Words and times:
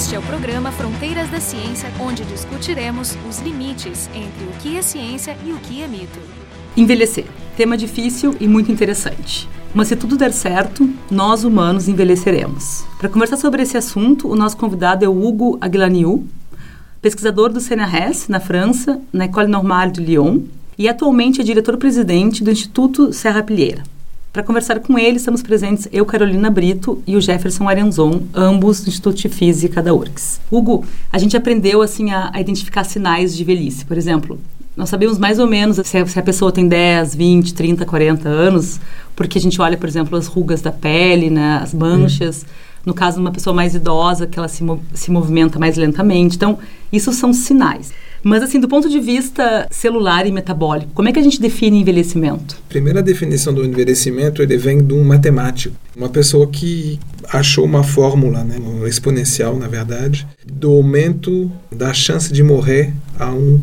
Este 0.00 0.14
é 0.14 0.18
o 0.18 0.22
programa 0.22 0.72
Fronteiras 0.72 1.28
da 1.28 1.38
Ciência, 1.40 1.92
onde 2.00 2.24
discutiremos 2.24 3.18
os 3.28 3.38
limites 3.40 4.08
entre 4.14 4.44
o 4.46 4.52
que 4.58 4.78
é 4.78 4.80
ciência 4.80 5.36
e 5.44 5.52
o 5.52 5.58
que 5.58 5.82
é 5.82 5.86
mito. 5.86 6.18
Envelhecer. 6.74 7.26
Tema 7.54 7.76
difícil 7.76 8.34
e 8.40 8.48
muito 8.48 8.72
interessante. 8.72 9.46
Mas 9.74 9.88
se 9.88 9.96
tudo 9.96 10.16
der 10.16 10.32
certo, 10.32 10.88
nós 11.10 11.44
humanos 11.44 11.86
envelheceremos. 11.86 12.82
Para 12.98 13.10
conversar 13.10 13.36
sobre 13.36 13.62
esse 13.62 13.76
assunto, 13.76 14.26
o 14.26 14.34
nosso 14.34 14.56
convidado 14.56 15.04
é 15.04 15.08
o 15.08 15.22
Hugo 15.22 15.58
Aguilaniu, 15.60 16.26
pesquisador 17.02 17.52
do 17.52 17.60
CNRS, 17.60 18.30
na 18.30 18.40
França, 18.40 18.98
na 19.12 19.24
École 19.24 19.48
Normale 19.48 19.92
de 19.92 20.00
Lyon, 20.00 20.40
e 20.78 20.88
atualmente 20.88 21.42
é 21.42 21.44
diretor-presidente 21.44 22.42
do 22.42 22.50
Instituto 22.50 23.12
Serra 23.12 23.42
Pilheira. 23.42 23.82
Para 24.32 24.44
conversar 24.44 24.78
com 24.78 24.96
ele, 24.96 25.16
estamos 25.16 25.42
presentes 25.42 25.88
eu, 25.90 26.06
Carolina 26.06 26.48
Brito, 26.48 27.02
e 27.04 27.16
o 27.16 27.20
Jefferson 27.20 27.68
Arenzon, 27.68 28.22
ambos 28.32 28.80
do 28.80 28.88
Instituto 28.88 29.16
de 29.16 29.28
Física 29.28 29.82
da 29.82 29.92
URGS. 29.92 30.40
Hugo, 30.48 30.84
a 31.12 31.18
gente 31.18 31.36
aprendeu 31.36 31.82
assim 31.82 32.12
a, 32.12 32.30
a 32.32 32.40
identificar 32.40 32.84
sinais 32.84 33.36
de 33.36 33.42
velhice. 33.42 33.84
Por 33.84 33.98
exemplo, 33.98 34.38
nós 34.76 34.88
sabemos 34.88 35.18
mais 35.18 35.40
ou 35.40 35.48
menos 35.48 35.80
se 35.84 35.98
a, 35.98 36.06
se 36.06 36.16
a, 36.16 36.22
pessoa 36.22 36.52
tem 36.52 36.68
10, 36.68 37.16
20, 37.16 37.54
30, 37.54 37.84
40 37.84 38.28
anos, 38.28 38.80
porque 39.16 39.36
a 39.36 39.40
gente 39.40 39.60
olha, 39.60 39.76
por 39.76 39.88
exemplo, 39.88 40.16
as 40.16 40.28
rugas 40.28 40.62
da 40.62 40.70
pele, 40.70 41.28
né, 41.28 41.58
as 41.60 41.74
manchas. 41.74 42.44
Hum. 42.44 42.70
No 42.86 42.94
caso 42.94 43.16
de 43.16 43.22
uma 43.22 43.32
pessoa 43.32 43.52
mais 43.52 43.74
idosa, 43.74 44.28
que 44.28 44.38
ela 44.38 44.48
se, 44.48 44.64
se 44.94 45.10
movimenta 45.10 45.58
mais 45.58 45.76
lentamente. 45.76 46.36
Então, 46.36 46.56
isso 46.92 47.12
são 47.12 47.32
sinais. 47.32 47.92
Mas, 48.22 48.42
assim, 48.42 48.60
do 48.60 48.68
ponto 48.68 48.88
de 48.88 49.00
vista 49.00 49.66
celular 49.70 50.26
e 50.26 50.32
metabólico, 50.32 50.92
como 50.92 51.08
é 51.08 51.12
que 51.12 51.18
a 51.18 51.22
gente 51.22 51.40
define 51.40 51.80
envelhecimento? 51.80 52.56
A 52.66 52.68
primeira 52.68 53.02
definição 53.02 53.52
do 53.52 53.64
envelhecimento 53.64 54.42
ele 54.42 54.56
vem 54.56 54.82
de 54.82 54.92
um 54.92 55.04
matemático, 55.04 55.74
uma 55.96 56.08
pessoa 56.08 56.46
que 56.46 56.98
achou 57.28 57.64
uma 57.64 57.82
fórmula, 57.82 58.44
né, 58.44 58.58
um 58.58 58.86
exponencial, 58.86 59.56
na 59.56 59.68
verdade, 59.68 60.26
do 60.44 60.70
aumento 60.70 61.50
da 61.70 61.92
chance 61.92 62.32
de 62.32 62.42
morrer 62.42 62.92
a 63.18 63.32
um 63.32 63.60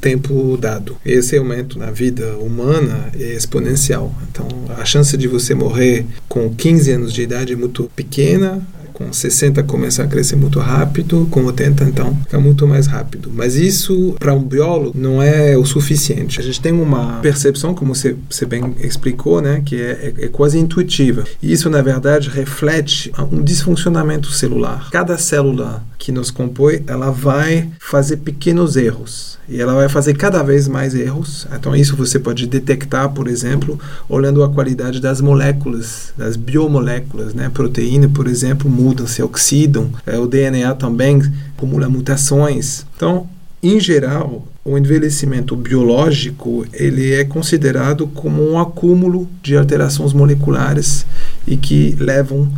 tempo 0.00 0.56
dado. 0.56 0.96
Esse 1.04 1.36
aumento 1.36 1.78
na 1.78 1.90
vida 1.90 2.36
humana 2.38 3.10
é 3.14 3.34
exponencial. 3.34 4.12
Então, 4.30 4.48
a 4.78 4.84
chance 4.84 5.16
de 5.16 5.28
você 5.28 5.54
morrer 5.54 6.06
com 6.28 6.52
15 6.52 6.90
anos 6.92 7.12
de 7.12 7.22
idade 7.22 7.52
é 7.52 7.56
muito 7.56 7.90
pequena, 7.94 8.66
com 9.00 9.10
60 9.10 9.62
começa 9.62 10.02
a 10.02 10.06
crescer 10.06 10.36
muito 10.36 10.58
rápido, 10.58 11.26
com 11.30 11.42
80 11.44 11.84
então 11.84 12.14
fica 12.16 12.38
muito 12.38 12.66
mais 12.66 12.86
rápido. 12.86 13.32
Mas 13.34 13.56
isso 13.56 14.14
para 14.18 14.34
um 14.34 14.42
biólogo 14.42 14.92
não 14.94 15.22
é 15.22 15.56
o 15.56 15.64
suficiente. 15.64 16.38
A 16.38 16.42
gente 16.42 16.60
tem 16.60 16.70
uma 16.70 17.18
percepção, 17.20 17.74
como 17.74 17.94
você, 17.94 18.14
você 18.28 18.44
bem 18.44 18.74
explicou, 18.80 19.40
né, 19.40 19.62
que 19.64 19.80
é, 19.80 20.12
é, 20.18 20.24
é 20.26 20.28
quase 20.28 20.58
intuitiva. 20.58 21.24
E 21.42 21.50
isso 21.50 21.70
na 21.70 21.80
verdade 21.80 22.28
reflete 22.28 23.10
um 23.32 23.40
desfuncionamento 23.40 24.30
celular. 24.30 24.90
Cada 24.90 25.16
célula 25.16 25.82
que 26.00 26.12
nos 26.12 26.30
compõe, 26.30 26.82
ela 26.86 27.10
vai 27.10 27.68
fazer 27.78 28.18
pequenos 28.18 28.76
erros 28.76 29.38
e 29.50 29.60
ela 29.60 29.74
vai 29.74 29.88
fazer 29.88 30.14
cada 30.16 30.42
vez 30.42 30.68
mais 30.68 30.94
erros. 30.94 31.46
Então 31.52 31.74
isso 31.74 31.96
você 31.96 32.18
pode 32.18 32.46
detectar, 32.46 33.10
por 33.10 33.26
exemplo, 33.26 33.78
olhando 34.08 34.44
a 34.44 34.48
qualidade 34.48 35.00
das 35.00 35.20
moléculas, 35.20 36.12
das 36.16 36.36
biomoléculas, 36.36 37.34
né? 37.34 37.50
Proteína, 37.52 38.08
por 38.08 38.28
exemplo, 38.28 38.70
mudam, 38.90 39.06
se 39.06 39.22
oxidam. 39.22 39.90
É, 40.06 40.18
o 40.18 40.26
DNA 40.26 40.74
também 40.74 41.22
acumula 41.56 41.88
mutações. 41.88 42.84
Então, 42.96 43.28
em 43.62 43.78
geral, 43.78 44.46
o 44.64 44.76
envelhecimento 44.76 45.54
biológico 45.54 46.66
ele 46.72 47.12
é 47.12 47.24
considerado 47.24 48.06
como 48.06 48.42
um 48.50 48.58
acúmulo 48.58 49.28
de 49.42 49.56
alterações 49.56 50.12
moleculares 50.12 51.06
e 51.46 51.56
que 51.56 51.94
levam 51.98 52.50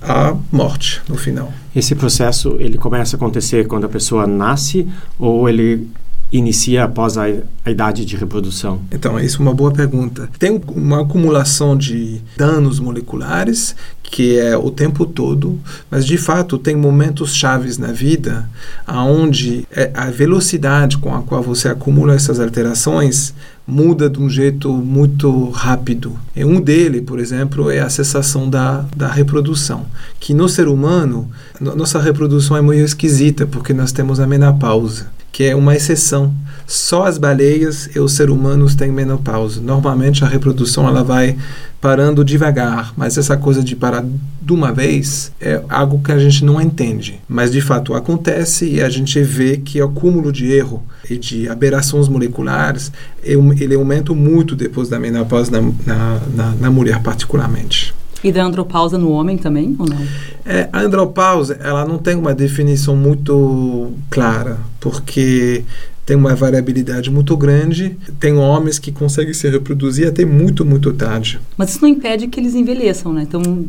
à 0.00 0.36
morte 0.52 1.00
no 1.08 1.16
final. 1.16 1.52
Esse 1.74 1.94
processo 1.94 2.56
ele 2.60 2.76
começa 2.76 3.16
a 3.16 3.18
acontecer 3.18 3.66
quando 3.66 3.84
a 3.84 3.88
pessoa 3.88 4.26
nasce 4.26 4.86
ou 5.18 5.48
ele 5.48 5.88
inicia 6.32 6.84
após 6.84 7.16
a, 7.16 7.24
a, 7.64 7.70
idade 7.70 8.04
de 8.04 8.16
reprodução? 8.16 8.80
Então, 8.90 9.18
isso 9.18 9.38
é 9.38 9.40
uma 9.40 9.54
boa 9.54 9.72
pergunta. 9.72 10.28
Tem 10.38 10.60
uma 10.68 11.02
acumulação 11.02 11.76
de 11.76 12.20
danos 12.36 12.78
moleculares 12.78 13.74
que 14.02 14.38
é 14.38 14.56
o 14.56 14.70
tempo 14.70 15.06
todo, 15.06 15.58
mas 15.90 16.06
de 16.06 16.16
fato 16.16 16.56
tem 16.56 16.76
momentos 16.76 17.34
chaves 17.34 17.78
na 17.78 17.90
vida 17.90 18.48
aonde 18.86 19.66
é 19.72 19.90
a 19.92 20.08
velocidade 20.10 20.98
com 20.98 21.12
a 21.12 21.22
qual 21.22 21.42
você 21.42 21.68
acumula 21.68 22.14
essas 22.14 22.38
alterações 22.38 23.34
muda 23.66 24.10
de 24.10 24.20
um 24.20 24.28
jeito 24.28 24.70
muito 24.70 25.48
rápido. 25.50 26.16
E 26.36 26.44
um 26.44 26.60
dele, 26.60 27.00
por 27.00 27.18
exemplo, 27.18 27.70
é 27.70 27.80
a 27.80 27.88
cessação 27.88 28.48
da, 28.48 28.84
da 28.94 29.08
reprodução, 29.08 29.86
que 30.20 30.34
no 30.34 30.48
ser 30.48 30.68
humano, 30.68 31.28
nossa 31.58 31.98
reprodução 31.98 32.56
é 32.56 32.62
meio 32.62 32.84
esquisita, 32.84 33.46
porque 33.46 33.72
nós 33.72 33.90
temos 33.90 34.20
a 34.20 34.26
menopausa 34.26 35.06
que 35.34 35.42
é 35.42 35.56
uma 35.56 35.74
exceção. 35.74 36.32
Só 36.64 37.06
as 37.06 37.18
baleias 37.18 37.90
e 37.92 37.98
os 37.98 38.12
seres 38.12 38.32
humanos 38.32 38.76
têm 38.76 38.92
menopausa. 38.92 39.60
Normalmente 39.60 40.24
a 40.24 40.28
reprodução 40.28 40.86
ela 40.86 41.02
vai 41.02 41.36
parando 41.80 42.24
devagar, 42.24 42.94
mas 42.96 43.18
essa 43.18 43.36
coisa 43.36 43.60
de 43.60 43.74
parar 43.74 44.04
de 44.40 44.52
uma 44.52 44.72
vez 44.72 45.32
é 45.40 45.60
algo 45.68 46.00
que 46.00 46.12
a 46.12 46.18
gente 46.18 46.44
não 46.44 46.60
entende. 46.60 47.20
Mas 47.28 47.50
de 47.50 47.60
fato 47.60 47.94
acontece 47.94 48.64
e 48.64 48.80
a 48.80 48.88
gente 48.88 49.20
vê 49.22 49.56
que 49.56 49.82
o 49.82 49.86
acúmulo 49.86 50.30
de 50.30 50.52
erro 50.52 50.84
e 51.10 51.18
de 51.18 51.48
aberrações 51.48 52.06
moleculares 52.06 52.92
ele 53.24 53.74
aumenta 53.74 54.14
muito 54.14 54.54
depois 54.54 54.88
da 54.88 55.00
menopausa 55.00 55.50
na, 55.50 55.60
na, 55.84 56.20
na, 56.32 56.50
na 56.52 56.70
mulher 56.70 57.02
particularmente. 57.02 57.92
E 58.24 58.32
da 58.32 58.42
andropausa 58.42 58.96
no 58.96 59.10
homem 59.10 59.36
também, 59.36 59.76
ou 59.78 59.86
não? 59.86 59.98
É, 60.46 60.66
a 60.72 60.80
andropausa, 60.80 61.58
ela 61.62 61.84
não 61.84 61.98
tem 61.98 62.16
uma 62.16 62.34
definição 62.34 62.96
muito 62.96 63.92
clara, 64.08 64.58
porque 64.80 65.62
tem 66.06 66.16
uma 66.16 66.34
variabilidade 66.34 67.10
muito 67.10 67.36
grande. 67.36 67.98
Tem 68.18 68.34
homens 68.34 68.78
que 68.78 68.90
conseguem 68.90 69.34
se 69.34 69.48
reproduzir 69.48 70.08
até 70.08 70.24
muito, 70.24 70.64
muito 70.64 70.92
tarde. 70.92 71.38
Mas 71.56 71.70
isso 71.70 71.82
não 71.82 71.88
impede 71.88 72.26
que 72.28 72.40
eles 72.40 72.54
envelheçam, 72.54 73.12
né? 73.12 73.22
Então... 73.22 73.66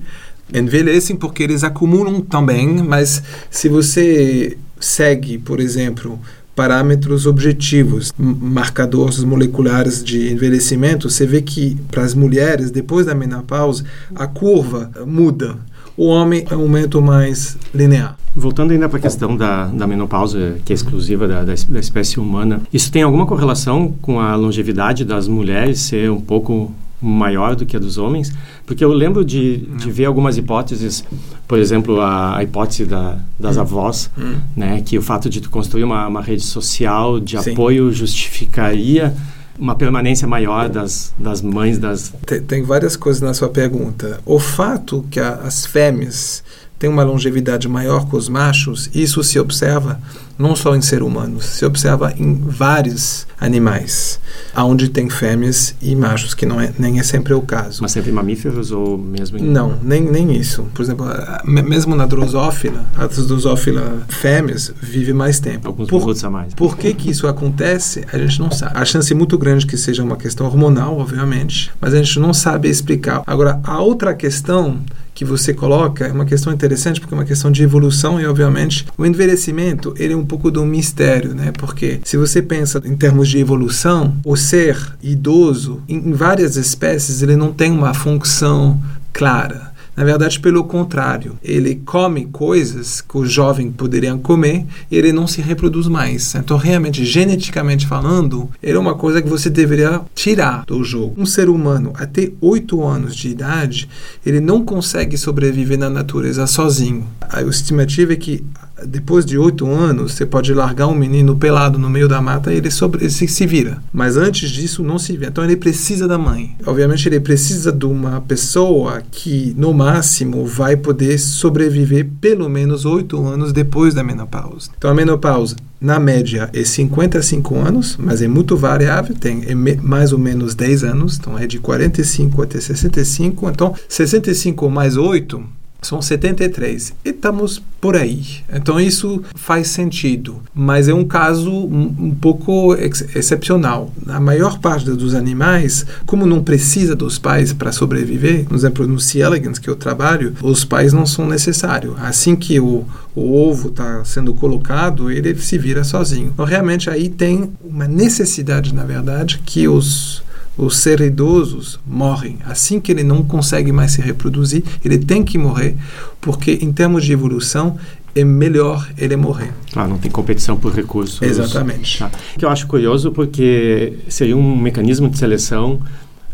Envelhecem 0.53 1.15
porque 1.15 1.41
eles 1.41 1.63
acumulam 1.63 2.21
também, 2.21 2.67
mas 2.67 3.23
se 3.49 3.67
você 3.67 4.57
segue, 4.79 5.39
por 5.39 5.59
exemplo, 5.59 6.19
parâmetros 6.55 7.25
objetivos, 7.25 8.13
marcadores 8.17 9.23
moleculares 9.23 10.03
de 10.03 10.31
envelhecimento, 10.31 11.09
você 11.09 11.25
vê 11.25 11.41
que 11.41 11.77
para 11.91 12.03
as 12.03 12.13
mulheres, 12.13 12.71
depois 12.71 13.05
da 13.05 13.13
menopausa, 13.13 13.83
a 14.15 14.25
curva 14.25 14.89
muda. 15.05 15.57
O 15.97 16.07
homem 16.07 16.45
é 16.49 16.55
um 16.55 16.61
aumento 16.61 17.01
mais 17.01 17.57
linear. 17.73 18.17
Voltando 18.35 18.71
ainda 18.71 18.89
para 18.89 18.97
a 18.97 19.01
questão 19.01 19.35
da, 19.35 19.67
da 19.67 19.87
menopausa, 19.87 20.57
que 20.65 20.73
é 20.73 20.75
exclusiva 20.75 21.25
da, 21.25 21.43
da, 21.43 21.53
da, 21.69 21.79
espécie 21.79 22.19
humana, 22.19 22.61
isso 22.73 22.91
tem 22.91 23.01
alguma 23.01 23.25
correlação 23.25 23.93
com 24.01 24.19
a 24.19 24.35
longevidade 24.35 25.05
das 25.05 25.25
mulheres 25.25 25.79
ser 25.79 26.11
um 26.11 26.19
pouco 26.19 26.69
maior 27.01 27.55
do 27.55 27.65
que 27.65 27.75
a 27.75 27.79
dos 27.79 27.97
homens? 27.97 28.33
Porque 28.65 28.83
eu 28.83 28.91
lembro 28.91 29.23
de, 29.23 29.57
de 29.57 29.91
ver 29.91 30.05
algumas 30.05 30.37
hipóteses, 30.37 31.03
por 31.47 31.59
exemplo, 31.59 32.01
a, 32.01 32.37
a 32.37 32.43
hipótese 32.43 32.85
da, 32.85 33.17
das 33.39 33.57
hum. 33.57 33.61
avós, 33.61 34.09
hum. 34.17 34.35
né, 34.55 34.81
que 34.81 34.97
o 34.97 35.01
fato 35.01 35.29
de 35.29 35.41
tu 35.41 35.49
construir 35.49 35.83
uma, 35.83 36.07
uma 36.07 36.21
rede 36.21 36.43
social 36.43 37.19
de 37.19 37.41
Sim. 37.41 37.51
apoio 37.51 37.91
justificaria 37.91 39.13
uma 39.57 39.75
permanência 39.75 40.27
maior 40.27 40.67
das, 40.67 41.13
das 41.17 41.41
mães 41.41 41.77
das... 41.77 42.13
Tem, 42.25 42.41
tem 42.41 42.63
várias 42.63 42.95
coisas 42.95 43.21
na 43.21 43.33
sua 43.33 43.49
pergunta. 43.49 44.19
O 44.25 44.37
fato 44.37 45.05
que 45.09 45.19
a, 45.19 45.35
as 45.35 45.65
fêmeas 45.65 46.43
têm 46.77 46.89
uma 46.89 47.03
longevidade 47.03 47.67
maior 47.67 48.07
que 48.07 48.15
os 48.15 48.29
machos, 48.29 48.89
isso 48.93 49.23
se 49.23 49.39
observa 49.39 49.99
não 50.37 50.55
só 50.55 50.75
em 50.75 50.81
ser 50.81 51.01
humano, 51.01 51.41
se 51.41 51.65
observa 51.65 52.13
em 52.17 52.35
vários 52.35 53.25
animais, 53.39 54.19
aonde 54.53 54.89
tem 54.89 55.09
fêmeas 55.09 55.75
e 55.81 55.95
machos, 55.95 56.33
que 56.33 56.45
não 56.45 56.59
é, 56.59 56.73
nem 56.77 56.99
é 56.99 57.03
sempre 57.03 57.33
o 57.33 57.41
caso. 57.41 57.81
Mas 57.81 57.93
sempre 57.93 58.11
mamíferos 58.11 58.71
ou 58.71 58.97
mesmo 58.97 59.37
em... 59.37 59.41
Não, 59.43 59.79
nem, 59.81 60.01
nem 60.01 60.35
isso. 60.35 60.63
Por 60.73 60.81
exemplo, 60.81 61.05
mesmo 61.45 61.95
na 61.95 62.05
drosófila, 62.05 62.85
a 62.97 63.07
drosófila 63.07 64.03
fêmeas 64.09 64.73
vive 64.81 65.13
mais 65.13 65.39
tempo. 65.39 65.67
Alguns 65.67 65.87
Por, 65.87 66.01
minutos 66.01 66.23
a 66.23 66.29
mais. 66.29 66.53
Por 66.53 66.77
que 66.77 66.93
que 66.93 67.09
isso 67.09 67.27
acontece? 67.27 68.05
A 68.11 68.17
gente 68.17 68.39
não 68.39 68.51
sabe. 68.51 68.73
A 68.75 68.83
chance 68.83 69.13
é 69.13 69.15
muito 69.15 69.37
grande 69.37 69.65
que 69.65 69.77
seja 69.77 70.03
uma 70.03 70.17
questão 70.17 70.45
hormonal, 70.47 70.97
obviamente, 70.99 71.71
mas 71.79 71.93
a 71.93 71.97
gente 71.97 72.19
não 72.19 72.33
sabe 72.33 72.69
explicar. 72.69 73.23
Agora, 73.25 73.61
a 73.63 73.79
outra 73.81 74.13
questão 74.13 74.81
que 75.15 75.23
você 75.23 75.53
coloca 75.53 76.05
é 76.05 76.11
uma 76.11 76.25
questão 76.25 76.51
interessante 76.51 76.99
porque 76.99 77.13
é 77.13 77.17
uma 77.17 77.25
questão 77.25 77.49
de 77.49 77.63
evolução 77.63 78.19
e 78.19 78.27
obviamente 78.27 78.85
o 78.97 79.05
envelhecimento 79.05 79.95
ele 79.97 80.13
é 80.13 80.17
um 80.17 80.25
pouco 80.25 80.51
do 80.51 80.65
mistério, 80.65 81.33
né? 81.33 81.53
Porque 81.57 82.01
se 82.03 82.17
você 82.17 82.41
pensa 82.41 82.81
em 82.85 82.97
termos 82.97 83.29
de 83.29 83.39
evolução, 83.39 84.13
o 84.25 84.35
ser 84.35 84.77
idoso 85.01 85.81
em 85.87 86.11
várias 86.11 86.57
espécies 86.57 87.21
ele 87.21 87.37
não 87.37 87.53
tem 87.53 87.71
uma 87.71 87.93
função 87.93 88.79
clara. 89.13 89.73
Na 89.95 90.03
verdade, 90.03 90.39
pelo 90.39 90.63
contrário, 90.65 91.39
ele 91.41 91.75
come 91.85 92.25
coisas 92.25 92.99
que 92.99 93.17
o 93.17 93.25
jovem 93.25 93.71
poderia 93.71 94.15
comer 94.17 94.65
e 94.91 94.95
ele 94.97 95.13
não 95.13 95.25
se 95.25 95.41
reproduz 95.41 95.87
mais. 95.87 96.35
Então, 96.35 96.57
realmente, 96.57 97.05
geneticamente 97.05 97.87
falando, 97.87 98.49
ele 98.61 98.75
é 98.75 98.79
uma 98.79 98.95
coisa 98.95 99.21
que 99.21 99.29
você 99.29 99.49
deveria 99.49 100.01
tirar 100.13 100.65
do 100.65 100.83
jogo. 100.83 101.15
Um 101.17 101.25
ser 101.25 101.47
humano 101.47 101.93
até 101.95 102.31
8 102.41 102.83
anos 102.83 103.15
de 103.15 103.29
idade, 103.29 103.87
ele 104.25 104.41
não 104.41 104.65
consegue 104.65 105.17
sobreviver 105.17 105.79
na 105.79 105.89
natureza 105.89 106.45
sozinho. 106.45 107.07
A 107.21 107.41
estimativa 107.43 108.13
é 108.13 108.17
que 108.17 108.43
depois 108.83 109.25
de 109.25 109.37
oito 109.37 109.67
anos, 109.67 110.13
você 110.13 110.25
pode 110.25 110.53
largar 110.53 110.87
um 110.87 110.95
menino 110.95 111.35
pelado 111.35 111.79
no 111.79 111.89
meio 111.89 112.07
da 112.07 112.21
mata 112.21 112.51
e 112.51 112.57
ele, 112.57 112.69
sobre, 112.69 113.03
ele 113.03 113.09
se, 113.09 113.27
se 113.27 113.45
vira. 113.45 113.81
Mas 113.93 114.17
antes 114.17 114.49
disso, 114.49 114.83
não 114.83 114.99
se 114.99 115.13
vira. 115.13 115.29
Então, 115.29 115.43
ele 115.43 115.55
precisa 115.55 116.07
da 116.07 116.17
mãe. 116.17 116.55
Obviamente, 116.65 117.07
ele 117.07 117.19
precisa 117.19 117.71
de 117.71 117.85
uma 117.85 118.19
pessoa 118.21 119.01
que, 119.09 119.53
no 119.57 119.73
máximo, 119.73 120.45
vai 120.45 120.75
poder 120.75 121.17
sobreviver 121.17 122.09
pelo 122.19 122.49
menos 122.49 122.85
oito 122.85 123.25
anos 123.25 123.53
depois 123.53 123.93
da 123.93 124.03
menopausa. 124.03 124.69
Então, 124.77 124.91
a 124.91 124.93
menopausa 124.93 125.55
na 125.79 125.99
média 125.99 126.49
é 126.53 126.63
55 126.63 127.55
anos, 127.55 127.97
mas 127.97 128.21
é 128.21 128.27
muito 128.27 128.57
variável, 128.57 129.15
tem 129.15 129.43
é 129.45 129.53
mais 129.53 130.11
ou 130.11 130.17
menos 130.17 130.55
10 130.55 130.83
anos, 130.83 131.17
então 131.17 131.37
é 131.37 131.45
de 131.45 131.59
45 131.59 132.41
até 132.41 132.59
65, 132.59 133.49
então 133.49 133.75
65 133.87 134.69
mais 134.69 134.97
8 134.97 135.43
são 135.85 136.01
73. 136.01 136.93
E 137.03 137.09
estamos 137.09 137.61
por 137.79 137.95
aí. 137.95 138.23
Então 138.51 138.79
isso 138.79 139.21
faz 139.35 139.67
sentido. 139.67 140.41
Mas 140.53 140.87
é 140.87 140.93
um 140.93 141.05
caso 141.05 141.51
um, 141.51 141.95
um 141.99 142.15
pouco 142.15 142.75
ex 142.75 143.05
excepcional. 143.15 143.91
A 144.07 144.19
maior 144.19 144.59
parte 144.59 144.85
dos 144.85 145.13
animais, 145.13 145.85
como 146.05 146.25
não 146.25 146.43
precisa 146.43 146.95
dos 146.95 147.19
pais 147.19 147.53
para 147.53 147.71
sobreviver, 147.71 148.45
por 148.45 148.55
exemplo, 148.55 148.87
no 148.87 148.99
C. 148.99 149.19
elegans 149.19 149.59
que 149.59 149.69
eu 149.69 149.75
trabalho, 149.75 150.33
os 150.41 150.65
pais 150.65 150.93
não 150.93 151.05
são 151.05 151.27
necessários. 151.27 151.95
Assim 151.99 152.35
que 152.35 152.59
o, 152.59 152.85
o 153.13 153.33
ovo 153.33 153.69
está 153.69 154.03
sendo 154.03 154.33
colocado, 154.33 155.11
ele 155.11 155.35
se 155.35 155.57
vira 155.57 155.83
sozinho. 155.83 156.31
Então 156.33 156.45
realmente 156.45 156.89
aí 156.89 157.09
tem 157.09 157.51
uma 157.63 157.87
necessidade, 157.87 158.73
na 158.73 158.83
verdade, 158.83 159.41
que 159.45 159.67
os 159.67 160.23
os 160.57 160.77
seres 160.77 161.07
idosos 161.07 161.79
morrem. 161.85 162.37
Assim 162.45 162.79
que 162.79 162.91
ele 162.91 163.03
não 163.03 163.23
consegue 163.23 163.71
mais 163.71 163.91
se 163.91 164.01
reproduzir, 164.01 164.63
ele 164.83 164.97
tem 164.97 165.23
que 165.23 165.37
morrer, 165.37 165.75
porque 166.21 166.59
em 166.61 166.71
termos 166.71 167.03
de 167.03 167.11
evolução 167.11 167.77
é 168.15 168.23
melhor 168.23 168.87
ele 168.97 169.15
morrer. 169.17 169.51
Ah, 169.75 169.87
não 169.87 169.97
tem 169.97 170.09
competição 170.09 170.57
por 170.57 170.73
recursos. 170.73 171.21
Exatamente. 171.21 171.99
Tá. 171.99 172.09
Que 172.37 172.45
eu 172.45 172.49
acho 172.49 172.65
curioso 172.65 173.11
porque 173.11 173.97
seria 174.07 174.37
um 174.37 174.55
mecanismo 174.55 175.09
de 175.09 175.17
seleção 175.17 175.81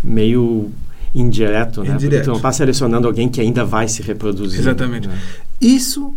meio 0.03 0.69
indireto, 1.13 1.83
né? 1.83 1.95
Indireto. 1.95 2.09
Porque 2.09 2.23
tu 2.23 2.29
não 2.29 2.38
está 2.38 2.51
selecionando 2.51 3.07
alguém 3.07 3.27
que 3.27 3.41
ainda 3.41 3.65
vai 3.65 3.88
se 3.88 4.03
reproduzir. 4.03 4.59
Exatamente. 4.59 5.07
Né? 5.07 5.18
Isso 5.59 6.13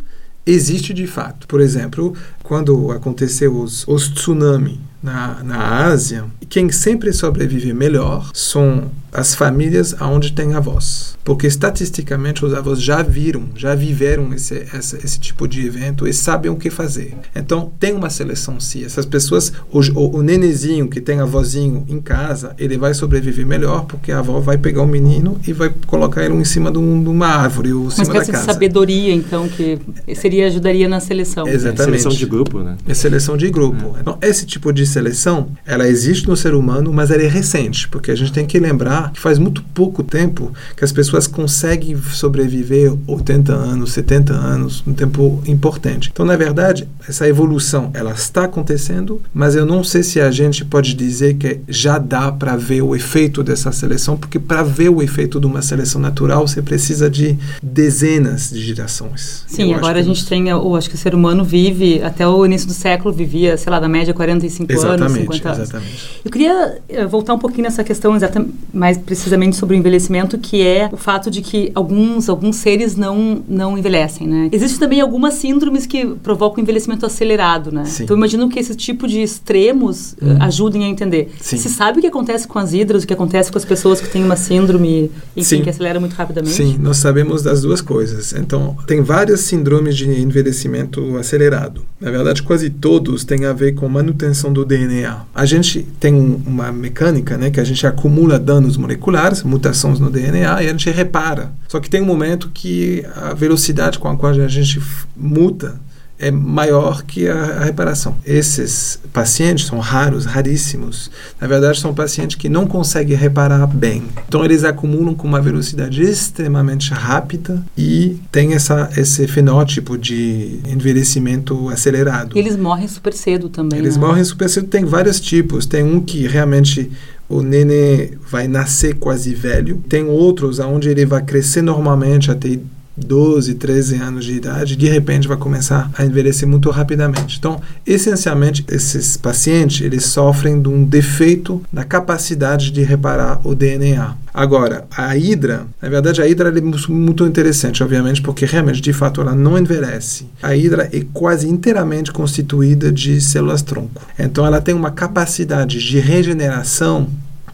existe 0.47 0.93
de 0.93 1.07
fato. 1.07 1.47
Por 1.47 1.61
exemplo, 1.61 2.15
quando 2.43 2.91
aconteceu 2.93 3.57
os, 3.59 3.89
os 3.89 4.09
tsunami 4.09 4.79
na, 5.05 5.45
na 5.45 5.85
Ásia, 5.85 6.25
quem 6.49 6.71
sempre 6.73 7.13
sobrevive 7.13 7.75
melhor 7.75 8.31
são 8.33 8.91
as 9.13 9.35
famílias 9.35 9.95
onde 10.01 10.33
tem 10.33 10.55
avós. 10.55 11.15
Porque 11.23 11.47
estatisticamente 11.47 12.45
os 12.45 12.53
avós 12.53 12.83
já 12.83 13.01
viram, 13.01 13.45
já 13.55 13.75
viveram 13.75 14.35
esse, 14.35 14.67
esse, 14.75 14.97
esse 14.97 15.21
tipo 15.21 15.47
de 15.47 15.65
evento 15.65 16.07
e 16.07 16.13
sabem 16.13 16.51
o 16.51 16.57
que 16.57 16.69
fazer. 16.69 17.15
Então 17.35 17.73
tem 17.79 17.95
uma 17.95 18.11
seleção 18.11 18.59
sim. 18.59 18.85
Essas 18.85 19.07
pessoas, 19.07 19.53
o, 19.71 19.81
o, 19.95 20.17
o 20.17 20.23
nenezinho 20.23 20.89
que 20.89 21.01
tem 21.01 21.21
avózinho 21.21 21.85
em 21.89 22.01
casa, 22.01 22.55
ele 22.59 22.77
vai 22.77 22.93
sobreviver 22.93 23.47
melhor 23.47 23.85
porque 23.85 24.11
a 24.11 24.19
avó 24.19 24.41
vai 24.41 24.59
pegar 24.59 24.83
o 24.83 24.87
menino 24.87 25.39
e 25.47 25.53
vai 25.53 25.73
colocar 25.87 26.25
ele 26.25 26.35
em 26.35 26.45
cima 26.45 26.71
de, 26.71 26.79
um, 26.79 27.03
de 27.03 27.09
uma 27.09 27.29
árvore 27.29 27.73
ou 27.73 27.87
em 27.87 27.91
cima 27.91 28.07
uma 28.07 28.15
da 28.15 28.21
casa. 28.21 28.33
de 28.33 28.45
sabedoria, 28.45 29.13
então, 29.13 29.49
que 29.49 29.79
seria 30.15 30.47
ajudaria 30.47 30.89
na 30.89 30.99
seleção. 30.99 31.47
Exatamente. 31.47 31.81
É, 31.81 31.85
seleção 31.85 32.13
de 32.13 32.27
grupo, 32.27 32.59
né? 32.61 32.77
É 32.87 32.95
seleção 32.95 33.37
de 33.37 33.51
grupo. 33.51 33.97
É. 33.97 34.01
Então, 34.01 34.19
esse 34.21 34.45
tipo 34.45 34.73
de 34.73 34.85
seleção, 34.95 35.49
ela 35.67 35.89
existe 35.89 36.29
no 36.29 36.37
ser 36.37 36.55
humano, 36.55 36.93
mas 36.93 37.11
ela 37.11 37.23
é 37.23 37.29
recente, 37.29 37.89
porque 37.89 38.11
a 38.11 38.15
gente 38.15 38.33
tem 38.33 38.47
que 38.47 38.59
lembrar 38.59 39.13
que 39.13 39.21
faz 39.21 39.39
muito 39.39 39.63
pouco 39.75 40.03
tempo 40.03 40.53
que 40.77 40.85
as 40.85 40.93
pessoas 40.93 41.27
conseguem 41.27 41.97
sobreviver 41.97 42.95
80 43.07 43.53
anos, 43.53 43.93
70 43.93 44.33
anos, 44.33 44.83
um 44.87 44.95
tempo 44.95 45.43
importante. 45.47 46.11
Então, 46.13 46.25
na 46.25 46.37
verdade, 46.37 46.89
essa 47.09 47.29
evolução, 47.29 47.91
ela 47.93 48.13
está 48.13 48.45
acontecendo, 48.45 49.21
mas 49.33 49.57
eu 49.57 49.67
não 49.67 49.83
sei 49.83 50.03
se 50.03 50.21
a 50.21 50.31
gente 50.31 50.65
pode 50.65 50.95
dizer 50.95 51.35
que 51.35 51.61
já 51.69 51.99
dá 51.99 52.31
para 52.31 52.57
ver 52.57 52.83
o 52.83 52.95
efeito 52.95 53.43
dessa 53.43 53.73
seleção, 53.73 54.17
porque 54.17 54.39
para 54.39 54.63
ver 54.63 54.91
o 54.91 55.03
efeito 55.03 55.41
de 55.41 55.47
uma 55.47 55.63
seleção 55.63 56.01
natural, 56.01 56.47
você 56.47 56.63
precisa 56.63 57.11
de 57.11 57.37
dezenas 57.63 58.51
de 58.51 58.63
gerações. 58.63 59.45
Sim, 59.47 59.73
eu 59.73 59.79
agora 59.79 59.99
a 59.99 60.03
gente 60.03 60.25
tem, 60.27 60.49
eu 60.49 60.77
acho 60.77 60.89
que 60.89 60.95
o 60.95 60.99
ser 60.99 61.15
humano 61.15 61.45
vive, 61.45 62.01
até 62.03 62.27
o 62.27 62.47
início 62.47 62.69
do 62.69 62.75
século, 62.75 63.13
vivia, 63.13 63.57
sei 63.57 63.71
lá, 63.71 63.81
na 63.81 63.89
média 63.89 64.15
45 64.15 64.73
exatamente, 64.73 64.84
anos, 64.87 65.13
50 65.13 65.49
anos. 65.49 65.63
Exatamente. 65.63 66.21
Eu 66.25 66.31
queria 66.31 66.79
eh, 66.89 67.07
voltar 67.07 67.35
um 67.35 67.39
pouquinho 67.39 67.65
nessa 67.65 67.85
questão 67.85 68.15
exatamente, 68.17 68.53
mais 68.73 68.97
precisamente 68.99 69.57
sobre 69.57 69.77
o 69.77 69.79
envelhecimento, 69.79 70.39
que 70.39 70.63
é 70.63 70.89
o 70.93 70.97
fato 70.97 71.31
de 71.31 71.41
que 71.43 71.71
alguns, 71.75 72.29
alguns 72.29 72.57
seres 72.57 72.97
não, 72.97 73.43
não 73.49 73.77
envelhecem, 73.79 74.27
né? 74.27 74.49
Existem 74.53 74.79
também 74.79 75.01
algumas 75.01 75.35
síndromes 75.35 75.87
que 75.87 76.07
provocam 76.23 76.63
envelhecimento 76.63 77.05
acelerado, 77.07 77.71
né? 77.73 77.85
Sim. 77.85 78.05
Então, 78.05 78.15
eu 78.15 78.19
imagino 78.19 78.49
que 78.49 78.59
esse 78.59 78.75
tipo 78.75 79.07
de 79.07 79.21
extremos 79.21 80.15
Hum. 80.23 80.37
ajudem 80.41 80.85
a 80.85 80.89
entender. 80.89 81.31
Sim. 81.41 81.57
Se 81.57 81.69
sabe 81.69 81.99
o 81.99 82.01
que 82.01 82.07
acontece 82.07 82.47
com 82.47 82.59
as 82.59 82.73
hidras, 82.73 83.05
o 83.05 83.07
que 83.07 83.13
acontece 83.13 83.51
com 83.51 83.59
as 83.59 83.65
pessoas 83.65 84.01
que 84.01 84.09
têm 84.09 84.25
uma 84.25 84.37
síndrome, 84.37 85.11
enfim, 85.37 85.63
que 85.63 85.71
acelera 85.71 86.01
muito 86.01 86.15
rapidamente? 86.15 86.55
Sim, 86.55 86.77
nós 86.81 86.97
sabemos 86.99 87.43
das 87.43 87.63
duas 87.63 87.81
coisas. 87.81 88.33
Então, 88.33 88.77
tem 88.87 89.01
várias 89.03 89.41
síndromes 89.41 89.97
de 89.97 90.09
envelhecimento 90.21 91.17
acelerado. 91.17 91.83
Na 92.01 92.11
verdade, 92.11 92.43
quase 92.43 92.71
todos 92.71 93.25
têm 93.25 93.45
a 93.45 93.53
ver 93.53 93.75
com 93.75 93.89
manutenção 93.89 94.53
do 94.53 94.65
DNA. 94.77 95.21
A 95.35 95.47
gente 95.47 95.87
tem 96.01 96.15
um- 96.15 96.41
uma 96.47 96.71
mecânica, 96.73 97.37
né, 97.37 97.51
que 97.51 97.61
a 97.61 97.65
gente 97.65 97.87
acumula 97.87 98.39
danos 98.39 98.77
moleculares, 98.77 99.43
mutações 99.43 99.99
no 100.01 100.11
DNA, 100.11 100.63
e 100.63 100.69
a 100.69 100.71
gente 100.71 100.91
repara. 100.91 101.53
Só 101.69 101.81
que 101.81 101.91
tem 101.91 102.01
um 102.01 102.07
momento 102.07 102.51
que 102.53 103.05
a 103.15 103.35
velocidade 103.35 103.99
com 103.99 104.09
a 104.09 104.17
qual 104.17 104.33
a 104.33 104.49
gente 104.49 104.81
muta 105.17 105.81
é 106.19 106.31
maior 106.31 107.03
que 107.03 107.29
a, 107.29 107.35
a 107.35 107.65
reparação. 107.65 108.17
Esses 108.25 108.99
pacientes 109.13 109.67
são 109.67 109.79
raros, 109.79 110.25
raríssimos. 110.25 111.11
Na 111.41 111.47
verdade, 111.47 111.81
são 111.81 111.95
pacientes 111.95 112.37
que 112.37 112.49
não 112.49 112.67
conseguem 112.67 113.17
reparar 113.17 113.67
bem. 113.67 114.05
Então, 114.29 114.45
eles 114.45 114.65
acumulam 114.65 115.15
com 115.15 115.27
uma 115.27 115.41
velocidade 115.41 116.03
extremamente 116.03 116.93
rápida 116.93 117.63
e 117.77 118.19
tem 118.31 118.55
essa, 118.55 118.91
esse 118.97 119.27
fenótipo 119.27 119.99
de 119.99 120.61
envelhecimento 120.67 121.69
acelerado. 121.69 122.37
E 122.37 122.39
eles 122.39 122.57
morrem 122.57 122.89
super 122.89 123.13
cedo 123.13 123.49
também. 123.49 123.79
Eles 123.79 123.97
né? 123.97 124.07
morrem 124.07 124.25
super 124.25 124.49
cedo. 124.49 124.69
Tem 124.69 124.85
vários 124.85 125.21
tipos. 125.21 125.67
Tem 125.67 125.83
um 125.83 126.01
que 126.01 126.27
realmente 126.27 126.91
o 127.29 127.43
nenê 127.43 128.13
vai 128.31 128.47
nascer 128.47 128.95
quase 128.95 129.35
velho. 129.35 129.83
Tem 129.89 130.05
outros 130.05 130.59
onde 130.59 130.89
ele 130.89 131.05
vai 131.05 131.23
crescer 131.23 131.63
normalmente 131.63 132.31
até 132.31 132.59
12, 132.97 133.55
13 133.55 133.97
anos 133.97 134.25
de 134.25 134.35
idade. 134.35 134.77
De 134.77 134.89
repente 134.89 135.27
vai 135.29 135.37
começar 135.37 135.91
a 135.97 136.05
envelhecer 136.05 136.49
muito 136.49 136.71
rapidamente. 136.71 137.37
Então, 137.39 137.61
essencialmente, 137.87 138.65
esses 138.71 139.17
pacientes 139.17 139.81
eles 139.85 140.05
sofrem 140.05 140.61
de 140.61 140.69
um 140.69 140.85
defeito 140.85 141.63
na 141.73 141.85
capacidade 141.85 142.71
de 142.71 142.83
reparar 142.83 143.41
o 143.45 143.55
DNA. 143.55 144.15
Agora, 144.33 144.85
a 144.97 145.17
hidra, 145.17 145.65
na 145.81 145.89
verdade, 145.89 146.21
a 146.21 146.27
hidra 146.27 146.49
é 146.49 146.61
mu- 146.61 146.77
muito 146.89 147.25
interessante, 147.25 147.83
obviamente, 147.85 148.21
porque 148.21 148.45
realmente, 148.45 148.81
de 148.81 148.93
fato, 148.93 149.21
ela 149.21 149.33
não 149.35 149.57
envelhece. 149.57 150.27
A 150.43 150.57
hidra 150.57 150.89
é 150.93 151.05
quase 151.13 151.49
inteiramente 151.49 152.11
constituída 152.13 152.91
de 152.91 153.21
células 153.21 153.63
tronco. 153.63 154.03
Então, 154.19 154.45
ela 154.45 154.61
tem 154.61 154.75
uma 154.75 154.91
capacidade 154.91 155.79
de 155.79 156.01
regeneração 156.01 157.09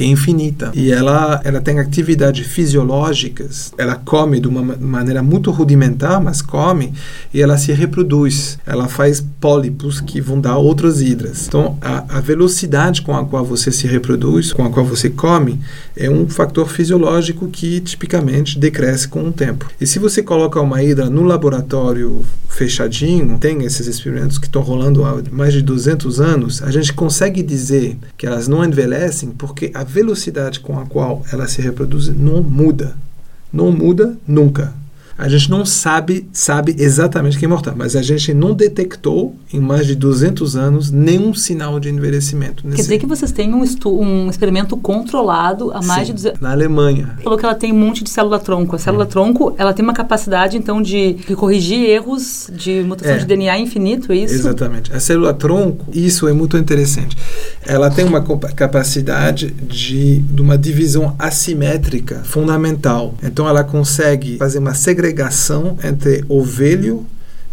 é 0.04 0.06
infinita. 0.06 0.70
E 0.74 0.90
ela, 0.92 1.40
ela 1.44 1.60
tem 1.60 1.78
atividades 1.78 2.46
fisiológicas, 2.46 3.72
ela 3.78 3.94
come 3.96 4.40
de 4.40 4.48
uma 4.48 4.62
ma- 4.62 4.76
maneira 4.76 5.22
muito 5.22 5.50
rudimentar, 5.50 6.20
mas 6.20 6.42
come, 6.42 6.92
e 7.32 7.40
ela 7.40 7.56
se 7.56 7.72
reproduz. 7.72 8.58
Ela 8.66 8.88
faz 8.88 9.24
pólipos 9.40 10.00
que 10.00 10.20
vão 10.20 10.40
dar 10.40 10.56
outras 10.56 11.00
hidras. 11.00 11.46
Então, 11.46 11.76
a, 11.80 12.18
a 12.18 12.20
velocidade 12.20 13.02
com 13.02 13.16
a 13.16 13.24
qual 13.24 13.44
você 13.44 13.70
se 13.70 13.86
reproduz, 13.86 14.52
com 14.52 14.64
a 14.64 14.70
qual 14.70 14.84
você 14.84 15.08
come, 15.10 15.60
é 15.96 16.08
um 16.10 16.28
fator 16.28 16.68
fisiológico 16.68 17.48
que 17.48 17.80
tipicamente 17.80 18.58
decresce 18.58 19.08
com 19.08 19.28
o 19.28 19.32
tempo. 19.32 19.66
E 19.80 19.86
se 19.86 19.98
você 19.98 20.22
coloca 20.22 20.60
uma 20.60 20.82
hidra 20.82 21.08
no 21.08 21.22
laboratório 21.22 22.24
fechadinho, 22.48 23.38
tem 23.38 23.64
esses 23.64 23.86
experimentos 23.86 24.36
que 24.38 24.46
estão 24.46 24.62
rolando 24.62 25.04
há 25.04 25.20
mais 25.30 25.52
de 25.52 25.62
200 25.62 26.20
anos, 26.20 26.62
a 26.62 26.70
gente 26.70 26.92
consegue 26.92 27.42
dizer 27.42 27.96
que 28.18 28.26
elas 28.26 28.48
não 28.48 28.64
envelhecem 28.64 29.30
porque 29.30 29.70
a 29.72 29.82
velocidade 29.90 30.60
com 30.60 30.78
a 30.78 30.86
qual 30.86 31.24
elas 31.32 31.50
se 31.50 31.60
reproduzem 31.60 32.14
não 32.14 32.42
muda. 32.42 32.94
Não 33.52 33.72
muda 33.72 34.16
nunca. 34.26 34.72
A 35.20 35.28
gente 35.28 35.50
não 35.50 35.66
sabe, 35.66 36.26
sabe 36.32 36.74
exatamente 36.78 37.38
que 37.38 37.44
é 37.44 37.48
mortal, 37.48 37.74
mas 37.76 37.94
a 37.94 38.00
gente 38.00 38.32
não 38.32 38.54
detectou 38.54 39.36
em 39.52 39.60
mais 39.60 39.86
de 39.86 39.94
200 39.94 40.56
anos 40.56 40.90
nenhum 40.90 41.34
sinal 41.34 41.78
de 41.78 41.90
envelhecimento. 41.90 42.62
Quer 42.66 42.74
dizer 42.76 42.98
que 42.98 43.04
vocês 43.04 43.30
têm 43.30 43.52
um, 43.52 43.62
um 44.00 44.30
experimento 44.30 44.76
controlado 44.78 45.70
há 45.72 45.82
mais 45.82 46.06
Sim, 46.06 46.14
de 46.14 46.22
200 46.22 46.40
na 46.40 46.52
Alemanha. 46.52 47.16
falou 47.22 47.38
que 47.38 47.44
ela 47.44 47.54
tem 47.54 47.70
um 47.70 47.78
monte 47.78 48.02
de 48.02 48.08
célula-tronco. 48.08 48.74
A 48.76 48.78
célula-tronco, 48.78 49.54
ela 49.58 49.74
tem 49.74 49.84
uma 49.84 49.92
capacidade, 49.92 50.56
então, 50.56 50.80
de, 50.80 51.12
de 51.12 51.36
corrigir 51.36 51.80
erros 51.88 52.48
de 52.52 52.82
mutação 52.82 53.14
É. 53.14 53.18
de 53.18 53.26
DNA 53.26 53.58
infinito, 53.58 54.12
é 54.12 54.16
isso? 54.16 54.34
Exatamente. 54.34 54.90
A 54.90 55.00
célula 55.00 55.34
tronco, 55.34 55.84
isso 55.92 56.28
é 56.28 56.32
muito 56.32 56.56
interessante. 56.56 57.14
Ela 57.66 57.90
tem 57.90 58.06
uma 58.06 58.22
capacidade 58.56 59.50
de, 59.50 60.18
de 60.18 60.40
uma 60.40 60.56
divisão 60.56 61.14
assimétrica 61.18 62.22
fundamental. 62.24 63.14
Então 63.22 63.46
ela 63.46 63.62
consegue 63.62 64.38
fazer 64.38 64.58
uma 64.58 64.72
segregação 64.72 65.09
entre 65.82 66.24
ovelho 66.28 67.06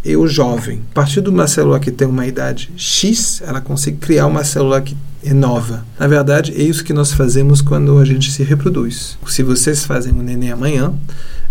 é 0.04 0.16
o 0.16 0.26
jovem. 0.26 0.80
A 0.92 0.94
partir 0.94 1.20
de 1.20 1.28
uma 1.28 1.46
célula 1.46 1.80
que 1.80 1.90
tem 1.90 2.06
uma 2.06 2.26
idade 2.26 2.70
X, 2.76 3.42
ela 3.46 3.60
consegue 3.60 3.96
criar 3.96 4.26
uma 4.26 4.44
célula 4.44 4.80
que 4.80 4.96
é 5.24 5.34
nova. 5.34 5.84
Na 5.98 6.06
verdade, 6.06 6.52
é 6.52 6.62
isso 6.62 6.84
que 6.84 6.92
nós 6.92 7.12
fazemos 7.12 7.60
quando 7.60 7.98
a 7.98 8.04
gente 8.04 8.30
se 8.30 8.42
reproduz. 8.42 9.18
Se 9.26 9.42
vocês 9.42 9.84
fazem 9.84 10.12
um 10.12 10.22
neném 10.22 10.52
amanhã, 10.52 10.94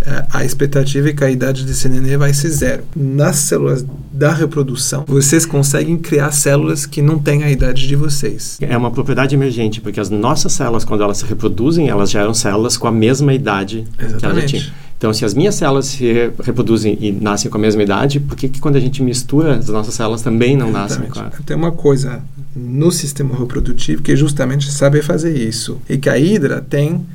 eh, 0.02 0.26
a 0.32 0.46
expectativa 0.46 1.10
é 1.10 1.14
que 1.14 1.24
a 1.24 1.30
idade 1.30 1.66
desse 1.66 1.90
neném 1.90 2.16
vai 2.16 2.34
ser 2.34 2.50
zero. 2.50 2.84
Nas 2.96 3.36
células 3.36 3.86
da 4.12 4.34
reprodução, 4.34 5.04
vocês 5.06 5.46
conseguem 5.46 5.98
criar 5.98 6.32
células 6.32 6.86
que 6.86 7.02
não 7.02 7.20
têm 7.20 7.44
a 7.44 7.52
idade 7.52 7.88
de 7.88 7.96
vocês. 7.96 8.58
É 8.62 8.78
uma 8.78 8.90
propriedade 8.90 9.36
emergente, 9.36 9.82
porque 9.82 10.00
as 10.00 10.10
nossas 10.10 10.54
células, 10.54 10.86
quando 10.86 11.04
elas 11.04 11.18
se 11.18 11.26
reproduzem, 11.26 11.90
elas 11.90 12.10
geram 12.10 12.34
células 12.34 12.78
com 12.78 12.88
a 12.88 12.92
mesma 12.92 13.34
idade 13.34 13.86
Exatamente. 14.00 14.20
que 14.20 14.26
elas 14.26 14.42
já 14.42 14.48
tinham. 14.48 14.87
Então, 14.98 15.14
se 15.14 15.24
as 15.24 15.36
minhas 15.36 15.54
células 15.54 15.86
se 15.86 16.32
reproduzem 16.44 16.98
e 17.00 17.12
nascem 17.12 17.52
com 17.52 17.58
a 17.58 17.62
mesma 17.62 17.84
idade, 17.84 18.20
por 18.20 18.36
que, 18.36 18.50
que 18.50 18.60
quando 18.60 18.78
a 18.78 18.80
gente 18.80 19.04
mistura, 19.04 19.56
as 19.56 19.70
nossas 19.70 19.94
células 19.94 20.24
também 20.24 20.58
não 20.58 20.72
nascem 20.72 21.08
com 21.08 21.20
a... 21.20 21.30
Tem 21.46 21.56
uma 21.56 21.72
coisa 21.72 22.24
no 22.56 22.92
sistema 22.92 23.38
reprodutivo 23.38 24.02
que 24.02 24.12
é 24.12 24.16
justamente 24.16 24.72
saber 24.72 25.04
fazer 25.04 25.38
isso. 25.38 25.80
E 25.88 25.98
que 25.98 26.10
a 26.10 26.18
hidra 26.18 26.66
tem 26.68 27.06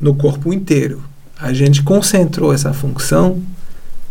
no 0.00 0.14
corpo 0.14 0.52
inteiro. 0.52 1.02
A 1.38 1.52
gente 1.52 1.84
concentrou 1.84 2.52
essa 2.52 2.72
função 2.72 3.40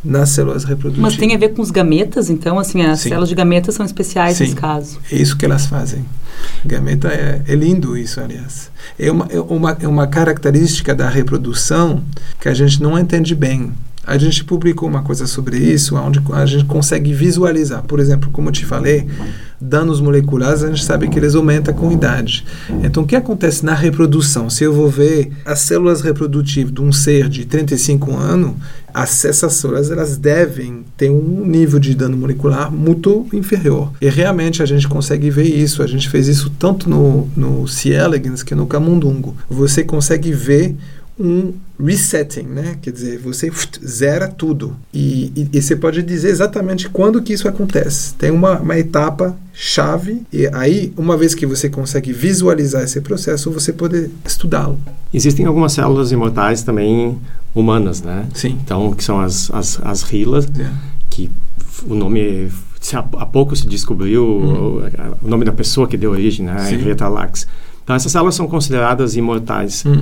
nas 0.04 0.30
células 0.30 0.64
reprodutivas. 0.64 1.14
Mas 1.14 1.18
tem 1.18 1.36
a 1.36 1.38
ver 1.38 1.50
com 1.50 1.62
os 1.62 1.72
gametas, 1.72 2.30
então, 2.30 2.58
assim, 2.58 2.82
as 2.82 3.02
Sim. 3.02 3.10
células 3.10 3.30
de 3.30 3.36
gametas 3.36 3.76
são 3.76 3.86
especiais 3.86 4.38
Sim. 4.38 4.46
nesse 4.46 4.56
caso. 4.56 5.00
É 5.12 5.16
isso 5.16 5.38
que 5.38 5.46
elas 5.46 5.66
fazem. 5.66 6.06
Gameta 6.66 7.10
é, 7.10 7.42
é 7.48 7.56
lindo 7.56 7.98
isso, 7.98 8.20
aliás. 8.20 8.72
É 8.98 9.12
uma, 9.12 9.28
é, 9.30 9.40
uma, 9.40 9.78
é 9.82 9.88
uma 9.88 10.08
característica 10.08 10.96
da 10.96 11.10
reprodução 11.10 12.04
que 12.40 12.48
a 12.48 12.54
gente 12.54 12.82
não 12.82 12.98
entende 12.98 13.36
bem. 13.36 13.74
A 14.10 14.18
gente 14.18 14.44
publicou 14.44 14.90
uma 14.90 15.04
coisa 15.04 15.28
sobre 15.28 15.58
isso, 15.58 15.96
onde 15.96 16.20
a 16.34 16.46
gente 16.48 16.66
consegue 16.66 17.14
visualizar. 17.14 17.84
Por 17.84 18.00
exemplo, 18.00 18.32
como 18.32 18.50
eu 18.50 18.52
te 18.52 18.66
falei, 18.66 19.08
danos 19.62 20.02
moleculares, 20.02 20.64
a 20.64 20.68
gente 20.68 20.84
sabe 20.84 21.08
que 21.08 21.20
eles 21.20 21.36
aumentam 21.36 21.76
com 21.76 21.92
idade. 21.92 22.44
Então, 22.84 23.04
o 23.04 23.06
que 23.06 23.16
acontece 23.16 23.64
na 23.64 23.76
reprodução? 23.76 24.50
Se 24.50 24.64
eu 24.64 24.74
vou 24.74 24.90
ver 24.90 25.32
as 25.46 25.60
células 25.60 26.02
reprodutivas 26.02 26.74
de 26.74 26.82
um 26.82 26.92
ser 26.92 27.30
de 27.30 27.46
35 27.46 28.18
anos, 28.18 28.56
as, 28.92 29.26
essas 29.26 29.54
células 29.54 29.92
elas 29.92 30.18
devem 30.18 30.84
ter 30.98 31.12
um 31.12 31.46
nível 31.46 31.78
de 31.78 31.94
dano 31.94 32.18
molecular 32.18 32.72
muito 32.72 33.28
inferior. 33.32 33.92
E 34.02 34.10
realmente 34.10 34.64
a 34.64 34.66
gente 34.66 34.88
consegue 34.88 35.30
ver 35.30 35.46
isso. 35.46 35.84
A 35.84 35.88
gente 35.88 36.10
fez 36.10 36.28
isso 36.28 36.50
tanto 36.58 36.90
no, 36.90 37.30
no 37.38 37.68
C. 37.68 37.90
elegans 37.90 38.42
que 38.42 38.56
no 38.56 38.66
camundungo. 38.66 39.38
Você 39.48 39.84
consegue 39.84 40.32
ver 40.32 40.76
um 41.20 41.54
resetting, 41.78 42.44
né? 42.44 42.78
Quer 42.82 42.92
dizer, 42.92 43.20
você 43.20 43.52
zera 43.86 44.28
tudo. 44.28 44.76
E, 44.94 45.32
e, 45.36 45.50
e, 45.58 45.62
você 45.62 45.76
pode 45.76 46.02
dizer 46.02 46.30
exatamente 46.30 46.88
quando 46.90 47.22
que 47.22 47.34
isso 47.34 47.48
acontece. 47.48 48.14
Tem 48.14 48.32
uma, 48.32 48.60
uma 48.60 48.78
etapa 48.78 49.38
chave 49.54 50.22
e 50.32 50.48
aí, 50.48 50.94
uma 50.96 51.18
vez 51.18 51.36
que 51.36 51.46
você 51.46 51.70
consegue 51.70 52.14
visualizar 52.14 52.84
esse 52.84 53.02
processo, 53.02 53.52
você 53.52 53.74
pode 53.74 54.10
estudá-lo. 54.26 54.80
Existem 55.14 55.46
algumas 55.46 55.74
células 55.74 56.12
imortais 56.12 56.64
também 56.64 57.20
humanas, 57.54 58.02
né? 58.02 58.26
Sim. 58.34 58.58
Então, 58.64 58.94
que 58.94 59.04
são 59.04 59.20
as, 59.20 59.52
as, 59.52 59.80
as 59.84 60.04
rilas, 60.04 60.48
Yeah. 60.56 60.76
que 61.10 61.30
o 61.86 61.96
nome... 61.96 62.50
Há 62.94 63.26
pouco 63.26 63.56
se 63.58 63.68
descobriu 63.68 64.24
o, 64.24 64.84
o 65.22 65.28
nome 65.28 65.44
da 65.44 65.52
pessoa 65.52 65.86
que 65.86 65.98
deu 65.98 66.12
origem, 66.12 66.46
né? 66.46 66.72
Henrietta 66.72 67.10
Lacks. 67.10 67.46
Então, 67.84 67.94
essas 67.94 68.12
células 68.12 68.36
são 68.36 68.48
consideradas 68.48 69.18
imortais. 69.18 69.84
Hum. 69.86 70.02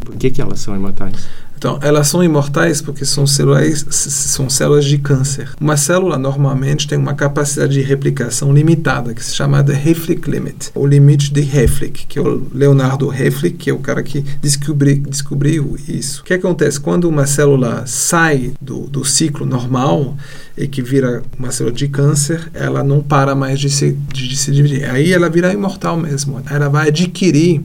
Por 0.00 0.16
que, 0.16 0.30
que 0.30 0.40
elas 0.40 0.60
são 0.60 0.74
imortais? 0.74 1.28
Então, 1.58 1.76
elas 1.82 2.06
são 2.06 2.22
imortais 2.22 2.80
porque 2.80 3.04
são 3.04 3.26
células, 3.26 3.84
são 3.90 4.48
células 4.48 4.84
de 4.84 4.96
câncer. 4.96 5.50
Uma 5.60 5.76
célula 5.76 6.16
normalmente 6.16 6.86
tem 6.86 6.96
uma 6.96 7.14
capacidade 7.14 7.72
de 7.72 7.80
replicação 7.80 8.52
limitada, 8.52 9.12
que 9.12 9.24
se 9.24 9.34
chama 9.34 9.60
de 9.60 9.72
Hayflick 9.72 10.30
Limit, 10.30 10.70
o 10.72 10.86
limite 10.86 11.32
de 11.32 11.40
Hayflick, 11.40 12.06
que 12.06 12.16
é 12.16 12.22
o 12.22 12.46
Leonardo 12.54 13.10
Hayflick, 13.10 13.56
que 13.56 13.70
é 13.70 13.72
o 13.72 13.80
cara 13.80 14.04
que 14.04 14.20
descobri, 14.40 15.00
descobriu 15.00 15.76
isso. 15.88 16.20
O 16.20 16.24
que 16.24 16.34
acontece? 16.34 16.78
Quando 16.78 17.08
uma 17.08 17.26
célula 17.26 17.82
sai 17.86 18.52
do, 18.60 18.86
do 18.86 19.04
ciclo 19.04 19.44
normal 19.44 20.16
e 20.56 20.68
que 20.68 20.80
vira 20.80 21.24
uma 21.36 21.50
célula 21.50 21.74
de 21.74 21.88
câncer, 21.88 22.48
ela 22.54 22.84
não 22.84 23.02
para 23.02 23.34
mais 23.34 23.58
de 23.58 23.68
se, 23.68 23.98
de, 24.12 24.28
de 24.28 24.36
se 24.36 24.52
dividir. 24.52 24.88
Aí 24.88 25.12
ela 25.12 25.28
vira 25.28 25.52
imortal 25.52 25.96
mesmo. 25.96 26.40
Ela 26.48 26.68
vai 26.68 26.86
adquirir 26.86 27.64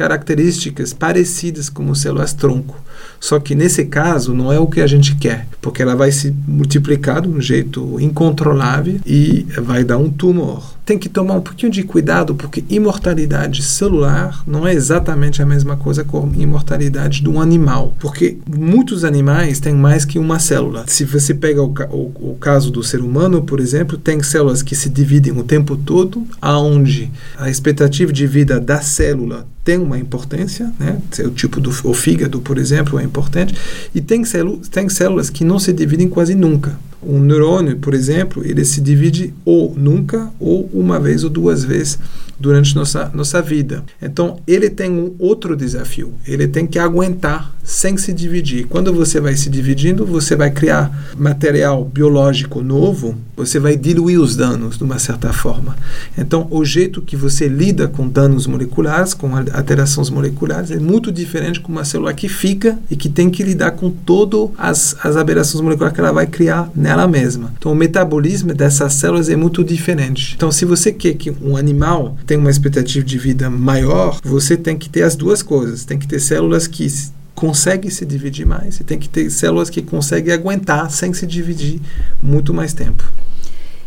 características 0.00 0.94
parecidas 0.94 1.68
com 1.68 1.94
células 1.94 2.32
tronco. 2.32 2.74
Só 3.20 3.38
que 3.38 3.54
nesse 3.54 3.84
caso 3.84 4.32
não 4.32 4.50
é 4.50 4.58
o 4.58 4.66
que 4.66 4.80
a 4.80 4.86
gente 4.86 5.14
quer, 5.14 5.46
porque 5.60 5.82
ela 5.82 5.94
vai 5.94 6.10
se 6.10 6.34
multiplicar 6.48 7.20
de 7.20 7.28
um 7.28 7.40
jeito 7.40 8.00
incontrolável 8.00 8.98
e 9.04 9.46
vai 9.62 9.84
dar 9.84 9.98
um 9.98 10.08
tumor. 10.08 10.74
Tem 10.86 10.98
que 10.98 11.08
tomar 11.08 11.34
um 11.34 11.40
pouquinho 11.40 11.70
de 11.70 11.82
cuidado, 11.84 12.34
porque 12.34 12.64
imortalidade 12.68 13.62
celular 13.62 14.42
não 14.46 14.66
é 14.66 14.72
exatamente 14.72 15.42
a 15.42 15.46
mesma 15.46 15.76
coisa 15.76 16.02
com 16.02 16.32
imortalidade 16.34 17.22
de 17.22 17.28
um 17.28 17.40
animal, 17.40 17.94
porque 18.00 18.38
muitos 18.48 19.04
animais 19.04 19.60
têm 19.60 19.74
mais 19.74 20.04
que 20.04 20.18
uma 20.18 20.38
célula. 20.38 20.84
Se 20.88 21.04
você 21.04 21.34
pega 21.34 21.62
o, 21.62 21.72
o, 21.90 22.30
o 22.32 22.36
caso 22.40 22.70
do 22.70 22.82
ser 22.82 23.00
humano, 23.00 23.42
por 23.42 23.60
exemplo, 23.60 23.98
tem 23.98 24.22
células 24.22 24.62
que 24.62 24.74
se 24.74 24.88
dividem 24.88 25.38
o 25.38 25.44
tempo 25.44 25.76
todo, 25.76 26.26
aonde 26.40 27.10
a 27.36 27.50
expectativa 27.50 28.12
de 28.12 28.26
vida 28.26 28.58
da 28.58 28.80
célula 28.80 29.46
tem 29.62 29.78
uma 29.78 29.98
importância, 29.98 30.72
né? 30.78 30.98
O 31.20 31.30
tipo 31.30 31.60
do 31.60 31.70
o 31.84 31.94
fígado, 31.94 32.40
por 32.40 32.58
exemplo, 32.58 32.98
é 32.98 33.04
importante. 33.10 33.54
E 33.94 34.00
tem, 34.00 34.24
célula, 34.24 34.60
tem 34.70 34.88
células 34.88 35.28
que 35.28 35.44
não 35.44 35.58
se 35.58 35.72
dividem 35.72 36.08
quase 36.08 36.34
nunca. 36.34 36.78
Um 37.02 37.18
neurônio, 37.18 37.76
por 37.76 37.94
exemplo, 37.94 38.44
ele 38.44 38.64
se 38.64 38.80
divide 38.80 39.32
ou 39.44 39.74
nunca 39.76 40.30
ou 40.38 40.68
uma 40.72 41.00
vez 41.00 41.24
ou 41.24 41.30
duas 41.30 41.64
vezes 41.64 41.98
durante 42.38 42.74
nossa 42.74 43.10
nossa 43.14 43.42
vida. 43.42 43.84
Então, 44.00 44.40
ele 44.46 44.70
tem 44.70 44.90
um 44.90 45.14
outro 45.18 45.54
desafio. 45.54 46.14
Ele 46.26 46.48
tem 46.48 46.66
que 46.66 46.78
aguentar 46.78 47.52
sem 47.62 47.96
se 47.96 48.12
dividir. 48.12 48.66
Quando 48.66 48.92
você 48.92 49.20
vai 49.20 49.36
se 49.36 49.48
dividindo, 49.48 50.04
você 50.04 50.34
vai 50.34 50.50
criar 50.50 51.14
material 51.16 51.84
biológico 51.84 52.62
novo, 52.62 53.14
você 53.36 53.60
vai 53.60 53.76
diluir 53.76 54.20
os 54.20 54.34
danos 54.34 54.76
de 54.76 54.82
uma 54.84 54.98
certa 54.98 55.32
forma. 55.32 55.76
Então, 56.18 56.48
o 56.50 56.64
jeito 56.64 57.00
que 57.00 57.16
você 57.16 57.46
lida 57.46 57.86
com 57.86 58.08
danos 58.08 58.46
moleculares, 58.46 59.14
com 59.14 59.36
alterações 59.36 60.10
moleculares, 60.10 60.70
é 60.70 60.78
muito 60.78 61.12
diferente 61.12 61.60
com 61.60 61.70
uma 61.70 61.84
célula 61.84 62.12
que 62.12 62.28
fica 62.28 62.78
e 62.90 62.96
que 62.96 63.08
tem 63.08 63.30
que 63.30 63.42
lidar 63.42 63.72
com 63.72 63.90
todas 63.90 64.50
as, 64.58 64.96
aberrações 65.16 65.62
moleculares 65.62 65.94
que 65.94 66.00
ela 66.00 66.12
vai 66.12 66.26
criar 66.26 66.70
nela 66.74 66.89
mesma. 67.08 67.52
Então, 67.58 67.72
o 67.72 67.74
metabolismo 67.74 68.54
dessas 68.54 68.94
células 68.94 69.28
é 69.28 69.36
muito 69.36 69.64
diferente. 69.64 70.34
Então, 70.36 70.50
se 70.50 70.64
você 70.64 70.92
quer 70.92 71.14
que 71.14 71.30
um 71.42 71.56
animal 71.56 72.16
tenha 72.26 72.40
uma 72.40 72.50
expectativa 72.50 73.04
de 73.04 73.18
vida 73.18 73.50
maior, 73.50 74.18
você 74.22 74.56
tem 74.56 74.76
que 74.76 74.88
ter 74.88 75.02
as 75.02 75.16
duas 75.16 75.42
coisas. 75.42 75.84
Tem 75.84 75.98
que 75.98 76.06
ter 76.06 76.20
células 76.20 76.66
que 76.66 76.86
conseguem 77.34 77.90
se 77.90 78.04
dividir 78.04 78.44
mais 78.44 78.80
e 78.80 78.84
tem 78.84 78.98
que 78.98 79.08
ter 79.08 79.30
células 79.30 79.70
que 79.70 79.80
conseguem 79.80 80.34
aguentar 80.34 80.90
sem 80.90 81.14
se 81.14 81.26
dividir 81.26 81.80
muito 82.22 82.52
mais 82.52 82.74
tempo. 82.74 83.02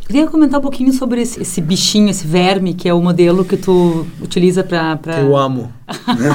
Queria 0.05 0.27
comentar 0.27 0.59
um 0.59 0.63
pouquinho 0.63 0.91
sobre 0.93 1.21
esse, 1.21 1.41
esse, 1.41 1.61
bichinho, 1.61 2.09
esse 2.09 2.27
verme, 2.27 2.73
que 2.73 2.89
é 2.89 2.93
o 2.93 3.01
modelo 3.01 3.45
que 3.45 3.55
tu 3.55 4.05
utiliza 4.21 4.63
para... 4.63 4.97
Pra... 4.97 5.19
Eu 5.19 5.35
amo. 5.35 5.71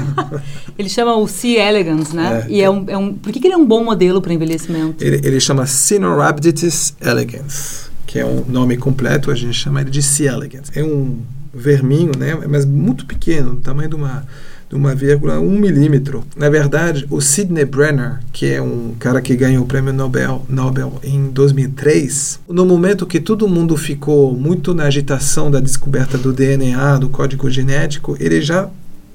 ele 0.79 0.89
chama 0.89 1.15
o 1.17 1.29
C. 1.29 1.57
elegans, 1.57 2.13
né? 2.13 2.47
É. 2.47 2.51
E 2.51 2.63
é 2.63 2.71
um, 2.71 2.85
é 2.89 2.97
um... 2.97 3.15
Por 3.15 3.33
que, 3.33 3.41
que 3.41 3.47
ele 3.47 3.55
é 3.55 3.59
um 3.59 3.67
bom 3.67 3.85
modelo 3.85 4.23
para 4.23 4.33
envelhecimento? 4.33 5.05
Ele, 5.05 5.21
ele 5.23 5.39
chama 5.39 5.67
Sinorhabditis 5.67 6.95
elegans, 7.01 7.91
que 8.07 8.19
é 8.19 8.25
um 8.25 8.45
nome 8.49 8.77
completo, 8.79 9.31
a 9.31 9.35
gente 9.35 9.55
chama 9.55 9.83
ele 9.83 9.91
de 9.91 10.03
C. 10.03 10.25
elegans. 10.25 10.71
É 10.75 10.83
um 10.83 11.19
verminho, 11.53 12.13
né? 12.19 12.39
Mas 12.49 12.65
muito 12.65 13.05
pequeno, 13.05 13.55
do 13.55 13.61
tamanho 13.61 13.91
de 13.91 13.97
uma 13.97 14.27
de 14.69 14.75
uma 14.75 14.95
vírgula 14.95 15.41
um 15.41 15.59
milímetro. 15.59 16.25
Na 16.37 16.49
verdade, 16.49 17.07
o 17.11 17.21
Sidney 17.21 17.65
Brenner, 17.65 18.21
que 18.33 18.47
é 18.47 18.61
um 18.61 18.95
cara 18.99 19.21
que 19.21 19.35
ganhou 19.35 19.65
o 19.65 19.67
prêmio 19.67 19.93
Nobel, 19.93 20.45
Nobel 20.49 21.01
em 21.03 21.29
2003, 21.29 22.41
no 22.49 22.67
momento 22.67 23.07
que 23.07 23.21
todo 23.21 23.49
mundo 23.49 23.77
ficou 23.77 24.35
muito 24.35 24.75
na 24.75 24.85
agitação 24.85 25.51
da 25.51 25.61
descoberta 25.61 26.19
do 26.19 26.33
DNA, 26.33 26.99
do 26.99 27.09
código 27.09 27.51
genético, 27.51 28.17
ele 28.21 28.41
já 28.41 28.69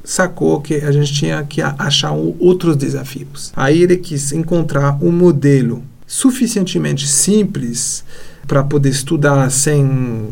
sacou 0.03 0.59
que 0.59 0.75
a 0.75 0.91
gente 0.91 1.13
tinha 1.13 1.43
que 1.43 1.61
achar 1.61 2.11
outros 2.11 2.75
desafios. 2.75 3.53
Aí 3.55 3.81
ele 3.81 3.97
quis 3.97 4.31
encontrar 4.33 4.97
um 5.01 5.11
modelo 5.11 5.83
suficientemente 6.05 7.07
simples 7.07 8.03
para 8.45 8.63
poder 8.63 8.89
estudar 8.89 9.49
sem 9.49 10.29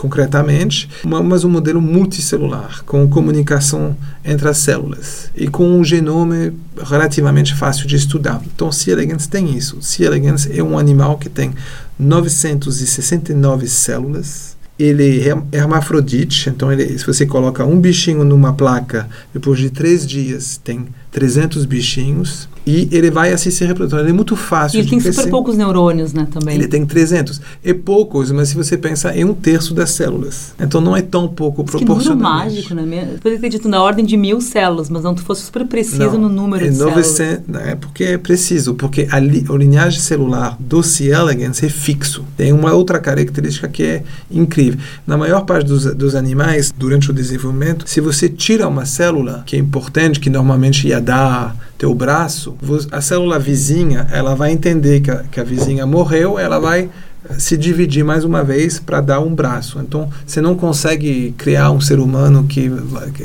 concretamente, 0.00 0.88
mas 1.04 1.44
um 1.44 1.50
modelo 1.50 1.80
multicelular, 1.80 2.82
com 2.86 3.06
comunicação 3.06 3.94
entre 4.24 4.48
as 4.48 4.56
células 4.56 5.30
e 5.36 5.46
com 5.46 5.78
um 5.78 5.84
genoma 5.84 6.54
relativamente 6.82 7.54
fácil 7.54 7.86
de 7.86 7.96
estudar. 7.96 8.40
Então, 8.46 8.72
C. 8.72 8.92
elegans 8.92 9.26
tem 9.26 9.54
isso. 9.54 9.76
C. 9.82 10.04
elegans 10.04 10.48
é 10.50 10.62
um 10.62 10.78
animal 10.78 11.18
que 11.18 11.28
tem 11.28 11.52
969 11.98 13.68
células. 13.68 14.56
Ele 14.78 15.28
é 15.28 15.36
hermafrodite, 15.52 16.48
então 16.48 16.72
ele, 16.72 16.98
se 16.98 17.06
você 17.06 17.26
coloca 17.26 17.66
um 17.66 17.78
bichinho 17.78 18.24
numa 18.24 18.54
placa, 18.54 19.06
depois 19.34 19.58
de 19.58 19.68
três 19.68 20.06
dias 20.06 20.58
tem 20.64 20.86
300 21.10 21.64
bichinhos 21.64 22.48
e 22.66 22.88
ele 22.92 23.10
vai 23.10 23.32
assim 23.32 23.50
se 23.50 23.64
reproduzir. 23.64 23.98
Ele 24.00 24.10
é 24.10 24.12
muito 24.12 24.36
fácil 24.36 24.76
E 24.76 24.80
ele 24.80 24.90
tem 24.90 25.00
crescer. 25.00 25.20
super 25.20 25.30
poucos 25.30 25.56
neurônios, 25.56 26.12
né, 26.12 26.26
também. 26.30 26.54
Ele 26.54 26.68
tem 26.68 26.84
300. 26.84 27.40
É 27.64 27.72
poucos, 27.72 28.30
mas 28.30 28.50
se 28.50 28.54
você 28.54 28.76
pensar, 28.76 29.16
é 29.16 29.24
um 29.24 29.34
terço 29.34 29.74
das 29.74 29.90
células. 29.90 30.52
Então 30.60 30.80
não 30.80 30.96
é 30.96 31.02
tão 31.02 31.26
pouco 31.26 31.64
Diz 31.64 31.74
que 31.74 31.84
número 31.84 32.16
mágico, 32.16 32.74
né? 32.74 33.16
Eu 33.24 33.34
acredito 33.34 33.68
na 33.68 33.82
ordem 33.82 34.04
de 34.04 34.16
mil 34.16 34.40
células, 34.40 34.88
mas 34.88 35.02
não 35.02 35.14
tu 35.14 35.22
fosse 35.22 35.42
super 35.42 35.66
preciso 35.66 35.98
Não, 36.12 36.18
no 36.18 36.28
número 36.28 36.64
é 36.64 36.68
de 36.68 36.76
células. 36.76 36.96
900, 36.96 37.56
é 37.56 37.74
porque 37.74 38.04
é 38.04 38.18
preciso, 38.18 38.74
porque 38.74 39.08
a, 39.10 39.18
li, 39.18 39.44
a 39.48 39.52
linhagem 39.56 40.00
celular 40.00 40.56
do 40.60 40.82
C. 40.82 41.08
elegans 41.08 41.62
é 41.62 41.68
fixo. 41.68 42.24
Tem 42.36 42.52
uma 42.52 42.72
outra 42.72 42.98
característica 42.98 43.68
que 43.68 43.82
é 43.82 44.02
incrível. 44.30 44.78
Na 45.06 45.16
maior 45.16 45.42
parte 45.42 45.66
dos, 45.66 45.86
dos 45.94 46.14
animais, 46.14 46.72
durante 46.76 47.10
o 47.10 47.14
desenvolvimento, 47.14 47.84
se 47.88 48.00
você 48.00 48.28
tira 48.28 48.68
uma 48.68 48.84
célula 48.84 49.42
que 49.46 49.56
é 49.56 49.58
importante, 49.58 50.20
que 50.20 50.30
normalmente 50.30 50.86
ia 50.86 50.99
dar 51.00 51.56
teu 51.78 51.94
braço, 51.94 52.56
a 52.92 53.00
célula 53.00 53.38
vizinha, 53.38 54.06
ela 54.12 54.34
vai 54.34 54.52
entender 54.52 55.00
que 55.00 55.10
a, 55.10 55.24
que 55.24 55.40
a 55.40 55.44
vizinha 55.44 55.86
morreu, 55.86 56.38
ela 56.38 56.58
vai 56.58 56.90
se 57.38 57.56
dividir 57.56 58.04
mais 58.04 58.24
uma 58.24 58.42
vez 58.42 58.78
para 58.78 59.00
dar 59.00 59.20
um 59.20 59.34
braço. 59.34 59.78
Então, 59.80 60.10
você 60.26 60.40
não 60.40 60.54
consegue 60.54 61.34
criar 61.36 61.70
um 61.70 61.80
ser 61.80 61.98
humano 61.98 62.44
que, 62.44 62.70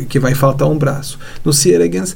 que 0.08 0.20
vai 0.20 0.36
faltar 0.36 0.68
um 0.70 0.78
braço. 0.78 1.18
No 1.44 1.52
elegans, 1.66 2.16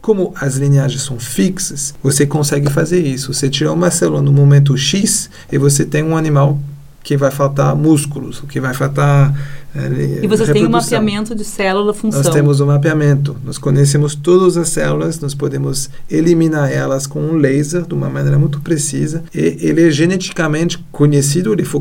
como 0.00 0.32
as 0.40 0.56
linhagens 0.56 1.02
são 1.02 1.18
fixas, 1.18 1.94
você 2.02 2.26
consegue 2.26 2.70
fazer 2.70 3.00
isso. 3.00 3.32
Você 3.32 3.48
tira 3.48 3.72
uma 3.72 3.90
célula 3.90 4.22
no 4.22 4.32
momento 4.32 4.76
X 4.76 5.30
e 5.52 5.58
você 5.58 5.84
tem 5.84 6.02
um 6.02 6.16
animal 6.16 6.58
que 7.02 7.16
vai 7.16 7.30
faltar 7.30 7.74
músculos, 7.74 8.42
que 8.48 8.60
vai 8.60 8.74
faltar 8.74 9.34
E 9.74 10.26
vocês 10.26 10.50
têm 10.50 10.66
um 10.66 10.70
mapeamento 10.70 11.34
de 11.34 11.44
célula-função. 11.44 12.22
Nós 12.22 12.34
temos 12.34 12.60
um 12.60 12.66
mapeamento. 12.66 13.36
Nós 13.44 13.56
conhecemos 13.56 14.14
todas 14.14 14.56
as 14.56 14.68
células, 14.68 15.20
nós 15.20 15.34
podemos 15.34 15.88
eliminar 16.10 16.72
elas 16.72 17.06
com 17.06 17.20
um 17.20 17.36
laser 17.36 17.82
de 17.82 17.94
uma 17.94 18.10
maneira 18.10 18.38
muito 18.38 18.60
precisa. 18.60 19.22
E 19.32 19.58
ele 19.60 19.86
é 19.86 19.90
geneticamente 19.90 20.78
conhecido, 20.90 21.52
ele 21.52 21.64
foi, 21.64 21.80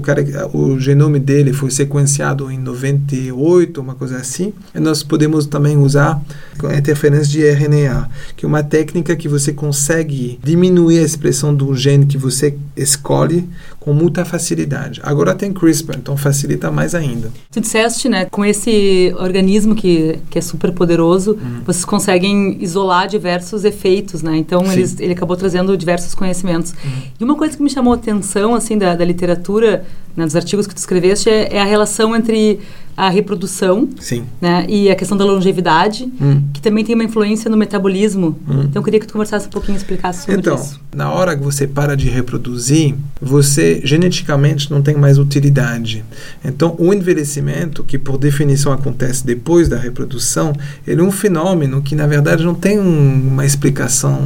o 0.53 0.79
genome 0.79 1.19
dele 1.19 1.51
foi 1.51 1.71
sequenciado 1.71 2.51
em 2.51 2.59
98, 2.59 3.81
uma 3.81 3.95
coisa 3.95 4.17
assim. 4.17 4.53
E 4.73 4.79
nós 4.79 5.01
podemos 5.01 5.47
também 5.47 5.77
usar 5.77 6.21
a 6.63 6.75
interferência 6.75 7.31
de 7.31 7.43
RNA, 7.43 8.09
que 8.35 8.45
é 8.45 8.47
uma 8.47 8.61
técnica 8.61 9.15
que 9.15 9.27
você 9.27 9.51
consegue 9.51 10.39
diminuir 10.43 10.99
a 10.99 11.03
expressão 11.03 11.55
do 11.55 11.75
gene 11.75 12.05
que 12.05 12.17
você 12.17 12.55
escolhe 12.77 13.49
com 13.79 13.93
muita 13.93 14.25
facilidade. 14.25 14.99
Agora 15.03 15.33
tem 15.33 15.51
CRISPR, 15.51 15.95
então 15.97 16.15
facilita 16.15 16.69
mais 16.69 16.93
ainda. 16.93 17.31
Tu 17.51 17.59
disseste, 17.79 18.09
né, 18.09 18.25
com 18.25 18.43
esse 18.43 19.13
organismo 19.17 19.75
que, 19.75 20.19
que 20.29 20.37
é 20.37 20.41
super 20.41 20.71
poderoso, 20.71 21.31
Uhum. 21.31 21.61
vocês 21.65 21.85
conseguem 21.85 22.57
isolar 22.59 23.07
diversos 23.07 23.63
efeitos, 23.63 24.21
né? 24.21 24.35
Então, 24.37 24.71
eles, 24.71 24.99
ele 24.99 25.13
acabou 25.13 25.37
trazendo 25.37 25.75
diversos 25.77 26.13
conhecimentos. 26.13 26.71
Uhum. 26.71 26.89
E 27.19 27.23
uma 27.23 27.35
coisa 27.35 27.55
que 27.55 27.63
me 27.63 27.69
chamou 27.69 27.93
a 27.93 27.95
atenção, 27.95 28.55
assim, 28.55 28.77
da, 28.77 28.95
da 28.95 29.05
literatura, 29.05 29.85
né, 30.15 30.25
dos 30.25 30.35
artigos 30.35 30.67
que 30.67 30.73
tu 30.73 30.77
escreveste, 30.77 31.29
é, 31.29 31.55
é 31.55 31.61
a 31.61 31.65
relação 31.65 32.15
entre 32.15 32.59
a 32.99 33.09
reprodução, 33.09 33.87
Sim. 33.99 34.23
né, 34.41 34.65
e 34.67 34.89
a 34.89 34.95
questão 34.95 35.17
da 35.17 35.23
longevidade, 35.25 36.11
Hum. 36.21 36.43
que 36.53 36.61
também 36.61 36.83
tem 36.83 36.95
uma 36.95 37.03
influência 37.03 37.49
no 37.49 37.55
metabolismo. 37.55 38.37
Hum. 38.47 38.61
Então, 38.65 38.81
eu 38.81 38.83
queria 38.83 38.99
que 38.99 39.07
tu 39.07 39.13
conversasse 39.13 39.47
um 39.47 39.49
pouquinho, 39.49 39.77
explicasse 39.77 40.25
sobre 40.25 40.39
Então, 40.41 40.55
isso. 40.55 40.79
na 40.93 41.11
hora 41.11 41.35
que 41.37 41.43
você 41.43 41.65
para 41.67 41.95
de 41.95 42.09
reproduzir, 42.09 42.95
você 43.21 43.81
geneticamente 43.85 44.69
não 44.69 44.81
tem 44.81 44.95
mais 44.95 45.17
utilidade. 45.17 46.03
Então, 46.43 46.75
o 46.77 46.93
envelhecimento, 46.93 47.83
que 47.83 47.97
por 47.97 48.17
definição 48.17 48.71
acontece 48.73 49.25
depois 49.25 49.69
da 49.69 49.77
reprodução, 49.77 50.53
ele 50.85 51.01
é 51.01 51.03
um 51.03 51.11
fenômeno 51.11 51.81
que, 51.81 51.95
na 51.95 52.05
verdade, 52.07 52.43
não 52.43 52.53
tem 52.55 52.79
um- 52.79 53.29
uma 53.31 53.45
explicação 53.45 54.19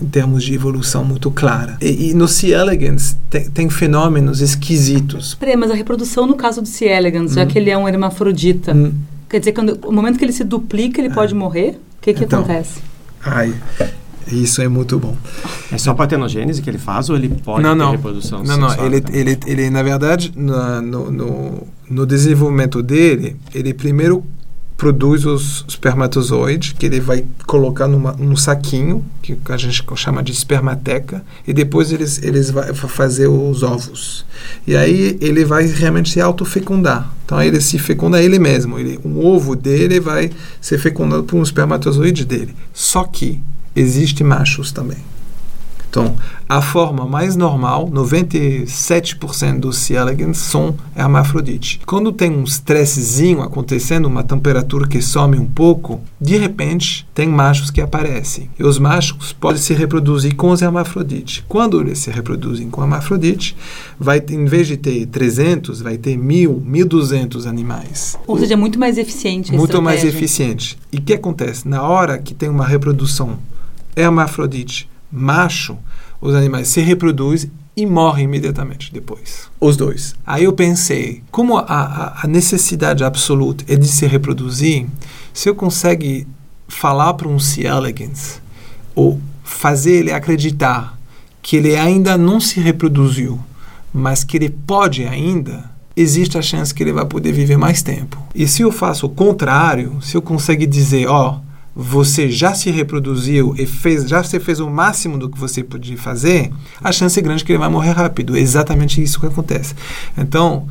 em 0.00 0.06
termos 0.06 0.42
de 0.44 0.54
evolução 0.54 1.04
muito 1.04 1.30
clara. 1.30 1.76
E, 1.80 2.10
e 2.10 2.14
no 2.14 2.28
C. 2.28 2.48
elegans 2.52 3.16
tem, 3.30 3.48
tem 3.50 3.70
fenômenos 3.70 4.40
esquisitos. 4.40 5.34
Peraí, 5.34 5.56
mas 5.56 5.70
a 5.70 5.74
reprodução, 5.74 6.26
no 6.26 6.34
caso 6.34 6.60
do 6.62 6.68
C. 6.68 6.84
elegans, 6.86 7.32
já 7.34 7.42
Hum. 7.44 7.46
que 7.46 7.58
ele 7.58 7.70
é 7.70 7.76
um 7.78 7.88
hermafrodita, 8.06 8.72
Hum, 8.74 8.92
quer 9.28 9.38
dizer, 9.40 9.52
quando, 9.52 9.78
o 9.86 9.92
momento 9.92 10.18
que 10.18 10.24
ele 10.24 10.32
se 10.32 10.44
duplica, 10.44 11.00
ele 11.00 11.12
pode 11.12 11.34
morrer? 11.34 11.78
O 11.98 12.00
que, 12.00 12.14
que 12.14 12.24
Então, 12.24 12.40
acontece? 12.40 12.80
Ai, 13.24 13.52
isso 14.30 14.62
é 14.62 14.68
muito 14.68 14.98
bom. 14.98 15.16
É 15.72 15.78
só 15.78 15.92
partenogênese 15.94 16.62
que 16.62 16.70
ele 16.70 16.78
faz 16.78 17.10
ou 17.10 17.16
ele 17.16 17.28
pode 17.28 17.62
não, 17.62 17.72
ter 17.72 17.76
não. 17.78 17.90
reprodução 17.90 18.42
Não, 18.44 18.56
não. 18.56 18.84
Ele, 18.84 19.00
também? 19.00 19.20
ele, 19.20 19.38
ele, 19.46 19.70
na 19.70 19.82
verdade, 19.82 20.32
na- 20.36 20.80
no, 20.80 21.10
no, 21.10 21.66
no 21.90 22.06
desenvolvimento 22.06 22.82
dele, 22.82 23.36
ele 23.54 23.74
primeiro 23.74 24.24
produz 24.76 25.24
os 25.24 25.64
espermatozoides, 25.66 26.72
que 26.78 26.84
ele 26.84 27.00
vai 27.00 27.24
colocar 27.46 27.88
numa, 27.88 28.12
num 28.12 28.36
saquinho, 28.36 29.04
que 29.22 29.36
a 29.48 29.56
gente 29.56 29.82
chama 29.96 30.22
de 30.22 30.32
espermateca, 30.32 31.24
e 31.46 31.52
depois 31.52 31.92
eles, 31.92 32.22
eles 32.22 32.50
fa- 32.50 32.74
fazer 32.74 33.26
os 33.26 33.62
ovos. 33.62 34.26
E 34.66 34.76
aí 34.76 35.16
ele 35.20 35.44
vai 35.44 35.66
realmente 35.66 36.10
se 36.10 36.20
autofecundar. 36.20 37.10
Então 37.24 37.42
ele 37.42 37.60
se 37.60 37.78
fecunda 37.78 38.22
ele 38.22 38.38
mesmo. 38.38 38.78
Ele, 38.78 39.00
um 39.04 39.24
ovo 39.24 39.56
dele 39.56 39.98
vai 39.98 40.30
ser 40.60 40.78
fecundado 40.78 41.24
por 41.24 41.36
um 41.36 41.42
espermatozoide 41.42 42.24
dele. 42.24 42.54
Só 42.74 43.04
que 43.04 43.40
existe 43.74 44.22
machos 44.22 44.72
também. 44.72 44.98
Então, 45.88 46.16
a 46.48 46.60
forma 46.60 47.06
mais 47.06 47.36
normal, 47.36 47.88
97% 47.90 49.60
dos 49.60 49.78
C. 49.78 49.94
elegans 49.94 50.38
são 50.38 50.74
hermafrodite. 50.94 51.80
Quando 51.86 52.12
tem 52.12 52.30
um 52.30 52.44
estressezinho 52.44 53.42
acontecendo, 53.42 54.06
uma 54.06 54.22
temperatura 54.22 54.86
que 54.86 55.00
some 55.00 55.38
um 55.38 55.46
pouco, 55.46 56.00
de 56.20 56.36
repente 56.36 57.06
tem 57.14 57.28
machos 57.28 57.70
que 57.70 57.80
aparecem. 57.80 58.50
E 58.58 58.62
os 58.62 58.78
machos 58.78 59.32
podem 59.32 59.60
se 59.60 59.74
reproduzir 59.74 60.36
com 60.36 60.50
os 60.50 60.62
hermafrodites. 60.62 61.42
Quando 61.48 61.80
eles 61.80 61.98
se 61.98 62.10
reproduzem 62.10 62.70
com 62.70 62.82
hermafrodite, 62.82 63.56
vai 63.98 64.22
em 64.30 64.44
vez 64.44 64.66
de 64.66 64.76
ter 64.76 65.06
300, 65.06 65.80
vai 65.80 65.96
ter 65.96 66.16
1.000, 66.16 66.62
1.200 66.62 67.46
animais. 67.46 68.18
Ou 68.26 68.38
seja, 68.38 68.54
é 68.54 68.56
muito 68.56 68.78
mais 68.78 68.98
eficiente 68.98 69.52
Muito 69.52 69.80
mais 69.82 70.04
eficiente. 70.04 70.78
E 70.92 70.98
o 70.98 71.02
que 71.02 71.14
acontece? 71.14 71.66
Na 71.66 71.82
hora 71.82 72.18
que 72.18 72.34
tem 72.34 72.48
uma 72.48 72.66
reprodução 72.66 73.38
hermafrodite 73.96 74.88
macho, 75.10 75.76
os 76.20 76.34
animais 76.34 76.68
se 76.68 76.80
reproduzem 76.80 77.50
e 77.76 77.84
morrem 77.84 78.24
imediatamente 78.24 78.92
depois. 78.92 79.48
Os 79.60 79.76
dois. 79.76 80.14
Aí 80.26 80.44
eu 80.44 80.52
pensei, 80.52 81.22
como 81.30 81.58
a, 81.58 81.62
a, 81.62 82.24
a 82.24 82.26
necessidade 82.26 83.04
absoluta 83.04 83.64
é 83.68 83.76
de 83.76 83.86
se 83.86 84.06
reproduzir, 84.06 84.86
se 85.32 85.48
eu 85.48 85.54
consegue 85.54 86.26
falar 86.68 87.14
para 87.14 87.28
um 87.28 87.38
C. 87.38 87.66
elegans 87.66 88.40
ou 88.94 89.20
fazer 89.44 89.92
ele 89.92 90.12
acreditar 90.12 90.98
que 91.42 91.56
ele 91.56 91.76
ainda 91.76 92.16
não 92.16 92.40
se 92.40 92.58
reproduziu, 92.58 93.38
mas 93.92 94.24
que 94.24 94.36
ele 94.36 94.50
pode 94.50 95.04
ainda, 95.04 95.70
existe 95.96 96.36
a 96.36 96.42
chance 96.42 96.74
que 96.74 96.82
ele 96.82 96.92
vai 96.92 97.04
poder 97.04 97.32
viver 97.32 97.56
mais 97.56 97.82
tempo. 97.82 98.20
E 98.34 98.48
se 98.48 98.62
eu 98.62 98.72
faço 98.72 99.06
o 99.06 99.10
contrário, 99.10 99.98
se 100.02 100.16
eu 100.16 100.22
conseguir 100.22 100.66
dizer, 100.66 101.06
ó, 101.06 101.40
você 101.78 102.30
já 102.30 102.54
se 102.54 102.70
reproduziu 102.70 103.54
e 103.58 103.66
fez, 103.66 104.08
já 104.08 104.22
você 104.22 104.40
fez 104.40 104.60
o 104.60 104.70
máximo 104.70 105.18
do 105.18 105.28
que 105.28 105.38
você 105.38 105.62
podia 105.62 105.98
fazer, 105.98 106.50
a 106.82 106.90
chance 106.90 107.18
é 107.18 107.22
grande 107.22 107.44
que 107.44 107.52
ele 107.52 107.58
vai 107.58 107.68
morrer 107.68 107.90
rápido. 107.90 108.34
É 108.34 108.40
exatamente 108.40 109.02
isso 109.02 109.20
que 109.20 109.26
acontece. 109.26 109.74
Então, 110.16 110.66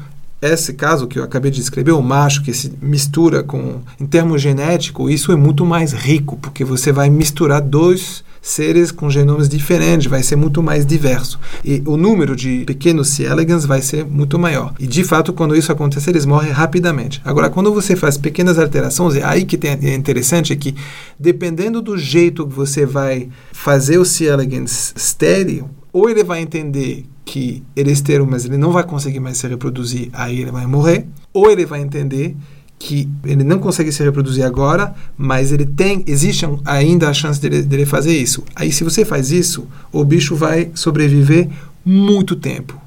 esse 0.53 0.73
caso 0.73 1.07
que 1.07 1.19
eu 1.19 1.23
acabei 1.23 1.51
de 1.51 1.57
descrever, 1.57 1.91
o 1.91 2.01
macho 2.01 2.43
que 2.43 2.53
se 2.53 2.73
mistura 2.81 3.43
com, 3.43 3.81
em 3.99 4.05
termos 4.05 4.41
genéticos, 4.41 5.11
isso 5.11 5.31
é 5.31 5.35
muito 5.35 5.65
mais 5.65 5.93
rico, 5.93 6.37
porque 6.37 6.63
você 6.63 6.91
vai 6.91 7.09
misturar 7.09 7.61
dois 7.61 8.23
seres 8.45 8.91
com 8.91 9.09
genomas 9.09 9.49
diferentes, 9.49 10.05
vai 10.05 10.21
ser 10.21 10.35
muito 10.35 10.61
mais 10.61 10.85
diverso. 10.85 11.39
E 11.63 11.81
o 11.83 11.97
número 11.97 12.35
de 12.35 12.63
pequenos 12.65 13.09
C. 13.09 13.23
elegans 13.23 13.65
vai 13.65 13.81
ser 13.81 14.05
muito 14.05 14.37
maior. 14.37 14.71
E, 14.79 14.85
de 14.85 15.03
fato, 15.03 15.33
quando 15.33 15.55
isso 15.55 15.71
acontecer, 15.71 16.11
eles 16.11 16.27
morrem 16.27 16.51
rapidamente. 16.51 17.19
Agora, 17.25 17.49
quando 17.49 17.73
você 17.73 17.95
faz 17.95 18.17
pequenas 18.17 18.59
alterações, 18.59 19.15
é 19.15 19.23
aí 19.23 19.45
que 19.45 19.57
tem, 19.57 19.71
é 19.71 19.95
interessante 19.95 20.53
é 20.53 20.55
que, 20.55 20.75
dependendo 21.19 21.81
do 21.81 21.97
jeito 21.97 22.45
que 22.45 22.53
você 22.53 22.85
vai 22.85 23.29
fazer 23.51 23.97
o 23.97 24.05
C. 24.05 24.25
elegans 24.25 24.93
estéreo, 24.95 25.67
ou 25.91 26.07
ele 26.07 26.23
vai 26.23 26.41
entender 26.41 27.05
que 27.25 27.63
ele 27.75 27.89
é 27.89 27.93
estéreo, 27.93 28.27
mas 28.29 28.45
ele 28.45 28.55
não 28.57 28.71
vai 28.71 28.83
conseguir 28.83 29.19
mais 29.19 29.37
se 29.37 29.47
reproduzir, 29.47 30.09
aí 30.13 30.41
ele 30.41 30.51
vai 30.51 30.65
morrer, 30.67 31.07
ou 31.33 31.49
ele 31.51 31.65
vai 31.65 31.81
entender 31.81 32.35
que 32.77 33.09
ele 33.25 33.43
não 33.43 33.57
consegue 33.57 33.91
se 33.91 34.03
reproduzir 34.03 34.43
agora, 34.45 34.93
mas 35.17 35.51
ele 35.51 35.65
tem, 35.65 36.03
existe 36.05 36.45
ainda 36.65 37.09
a 37.09 37.13
chance 37.13 37.41
dele, 37.41 37.61
dele 37.63 37.85
fazer 37.85 38.15
isso. 38.15 38.43
Aí, 38.55 38.71
se 38.71 38.83
você 38.83 39.03
faz 39.03 39.31
isso, 39.31 39.65
o 39.91 40.03
bicho 40.03 40.35
vai 40.35 40.69
sobreviver 40.75 41.49
muito 41.83 42.35
tempo. 42.35 42.79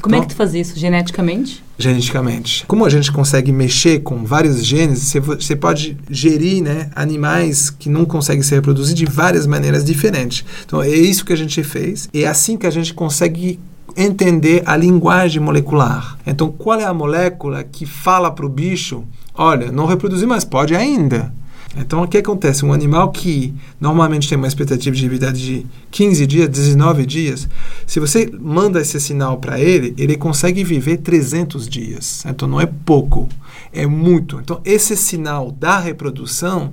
Como 0.00 0.14
é 0.14 0.18
Então- 0.18 0.28
que 0.28 0.34
tu 0.34 0.36
faz 0.36 0.54
isso? 0.54 0.78
Geneticamente? 0.78 1.62
geneticamente. 1.78 2.64
Como 2.66 2.84
a 2.84 2.90
gente 2.90 3.10
consegue 3.12 3.50
mexer 3.52 4.00
com 4.00 4.24
vários 4.24 4.64
genes, 4.64 5.00
você, 5.00 5.20
vo- 5.20 5.34
você 5.34 5.54
pode 5.56 5.96
gerir 6.10 6.62
né, 6.62 6.90
animais 6.94 7.68
que 7.70 7.88
não 7.88 8.04
conseguem 8.04 8.42
se 8.42 8.54
reproduzir 8.54 8.94
de 8.94 9.04
várias 9.06 9.46
maneiras 9.46 9.84
diferentes. 9.84 10.44
Então, 10.64 10.80
é 10.82 10.88
isso 10.88 11.24
que 11.24 11.32
a 11.32 11.36
gente 11.36 11.62
fez. 11.62 12.08
É 12.14 12.26
assim 12.26 12.56
que 12.56 12.66
a 12.66 12.70
gente 12.70 12.92
consegue 12.94 13.58
entender 13.96 14.62
a 14.66 14.76
linguagem 14.76 15.40
molecular. 15.40 16.18
Então, 16.26 16.50
qual 16.50 16.78
é 16.78 16.84
a 16.84 16.94
molécula 16.94 17.62
que 17.64 17.86
fala 17.86 18.30
para 18.30 18.46
o 18.46 18.48
bicho, 18.48 19.04
olha, 19.34 19.70
não 19.70 19.86
reproduzir, 19.86 20.26
mas 20.26 20.44
pode 20.44 20.74
ainda. 20.74 21.32
Então, 21.76 22.02
o 22.02 22.08
que 22.08 22.18
acontece? 22.18 22.64
Um 22.64 22.72
animal 22.72 23.10
que 23.10 23.52
normalmente 23.80 24.28
tem 24.28 24.38
uma 24.38 24.46
expectativa 24.46 24.94
de 24.94 25.08
vida 25.08 25.32
de 25.32 25.66
15 25.90 26.26
dias, 26.26 26.48
19 26.48 27.04
dias, 27.04 27.48
se 27.86 27.98
você 27.98 28.30
manda 28.40 28.80
esse 28.80 29.00
sinal 29.00 29.38
para 29.38 29.58
ele, 29.58 29.92
ele 29.98 30.16
consegue 30.16 30.62
viver 30.62 30.98
300 30.98 31.68
dias. 31.68 32.24
Então, 32.26 32.46
não 32.46 32.60
é 32.60 32.66
pouco, 32.66 33.28
é 33.72 33.86
muito. 33.86 34.38
Então, 34.40 34.60
esse 34.64 34.96
sinal 34.96 35.50
da 35.50 35.78
reprodução, 35.78 36.72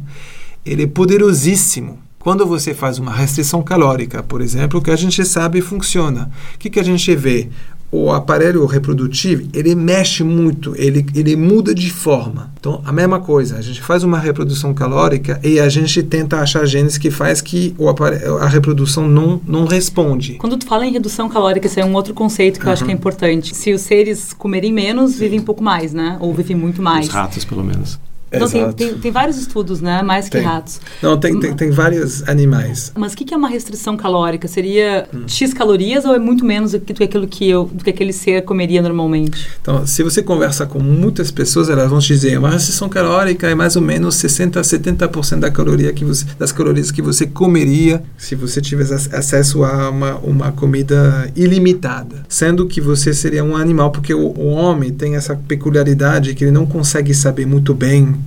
ele 0.64 0.84
é 0.84 0.88
poderosíssimo. 0.88 1.98
Quando 2.22 2.46
você 2.46 2.74
faz 2.74 3.00
uma 3.00 3.12
restrição 3.12 3.62
calórica, 3.62 4.24
por 4.24 4.42
exemplo, 4.42 4.82
que 4.82 4.92
a 4.92 4.96
gente 4.96 5.26
sabe 5.26 5.60
funciona. 5.60 6.32
O 6.56 6.58
que, 6.58 6.70
que 6.70 6.80
a 6.80 6.84
gente 6.84 7.16
vê? 7.16 7.50
o 7.92 8.10
aparelho 8.12 8.66
reprodutivo 8.66 9.44
ele 9.54 9.76
mexe 9.76 10.24
muito, 10.24 10.74
ele, 10.78 11.06
ele 11.14 11.36
muda 11.36 11.76
de 11.76 11.92
forma. 11.92 12.50
Então, 12.58 12.82
a 12.86 12.92
mesma 12.92 13.20
coisa, 13.20 13.58
a 13.58 13.62
gente 13.62 13.82
faz 13.82 14.04
uma 14.04 14.18
reprodução 14.18 14.74
calórica 14.74 15.40
e 15.44 15.60
a 15.60 15.68
gente 15.68 16.02
tenta 16.02 16.40
achar 16.40 16.66
genes 16.66 16.98
que 16.98 17.12
faz 17.12 17.42
que 17.42 17.76
o 17.78 17.90
aparelho, 17.90 18.38
a 18.38 18.48
reprodução 18.48 19.08
não, 19.08 19.42
não 19.46 19.66
responde. 19.66 20.36
Quando 20.36 20.58
tu 20.58 20.66
fala 20.66 20.86
em 20.86 20.94
redução 20.94 21.28
calórica, 21.28 21.68
isso 21.68 21.80
é 21.80 21.86
um 21.86 21.94
outro 21.94 22.14
conceito 22.14 22.60
que 22.60 22.66
uhum. 22.66 22.70
eu 22.70 22.74
acho 22.74 22.86
que 22.86 22.92
é 22.92 22.94
importante. 22.94 23.54
Se 23.54 23.74
os 23.74 23.82
seres 23.82 24.32
comerem 24.32 24.72
menos, 24.72 25.12
Sim. 25.12 25.20
vivem 25.20 25.40
um 25.40 25.44
pouco 25.44 25.64
mais, 25.64 25.94
né? 25.94 26.18
Ou 26.22 26.34
vivem 26.34 26.56
muito 26.56 26.82
mais. 26.82 27.08
Os 27.08 27.14
ratos, 27.14 27.44
pelo 27.44 27.64
menos. 27.64 28.00
Então, 28.32 28.50
tem, 28.50 28.72
tem, 28.72 28.94
tem, 28.98 29.12
vários 29.12 29.38
estudos, 29.38 29.82
né? 29.82 30.02
Mais 30.02 30.26
que 30.26 30.38
tem. 30.38 30.42
ratos. 30.42 30.80
Não, 31.02 31.18
tem, 31.20 31.38
tem, 31.38 31.54
tem 31.54 31.70
vários 31.70 32.28
animais. 32.30 32.92
Mas 32.96 33.12
o 33.12 33.18
que, 33.18 33.26
que, 33.26 33.34
é 33.34 33.38
uma 33.38 33.50
restrição 33.50 33.98
calórica? 33.98 34.48
Seria 34.48 35.06
hum. 35.14 35.28
X 35.28 35.54
calorias 35.54 36.06
ou 36.06 36.16
é 36.16 36.20
muito 36.20 36.46
menos 36.46 36.72
do 36.72 36.80
que 36.80 37.04
aquilo 37.04 37.28
que, 37.28 37.50
eu, 37.50 37.66
do 37.66 37.84
que 37.84 37.90
aquele 37.90 38.14
ser 38.14 38.44
comeria 38.44 38.82
normalmente? 38.82 39.50
Então, 39.62 39.86
se 39.86 40.02
você 40.02 40.24
conversa 40.24 40.66
com 40.66 40.80
muitas 40.80 41.30
pessoas, 41.30 41.70
elas 41.70 41.90
vão 41.90 42.00
te 42.00 42.08
dizer 42.08 42.38
uma 42.40 42.52
restrição 42.52 42.88
calórica 42.88 43.50
é 43.50 43.56
mais 43.56 43.76
ou 43.76 43.82
menos 43.82 44.16
60 44.16 44.60
a 44.60 44.64
70% 44.64 45.40
da 45.40 45.52
caloria 45.52 45.92
que 45.92 46.06
você, 46.06 46.26
das 46.40 46.54
calorias 46.54 46.90
que 46.90 47.02
você 47.02 47.28
comeria 47.28 48.02
se 48.18 48.36
você 48.36 48.62
tivesse 48.62 49.14
acesso 49.14 49.66
a 49.66 49.90
uma, 49.90 50.16
uma 50.18 50.52
comida 50.54 51.30
ilimitada. 51.36 52.24
Sendo 52.30 52.66
que 52.66 52.80
você 52.80 53.14
seria 53.14 53.44
um 53.44 53.58
animal, 53.58 53.92
porque 53.92 54.14
o, 54.14 54.28
o 54.28 54.48
homem 54.48 54.92
tem 54.92 55.16
essa 55.16 55.36
peculiaridade 55.36 56.34
que 56.34 56.46
ele 56.46 56.52
não 56.52 56.66
consegue 56.66 57.14
saber 57.14 57.46
muito 57.46 57.74
bem 57.74 58.21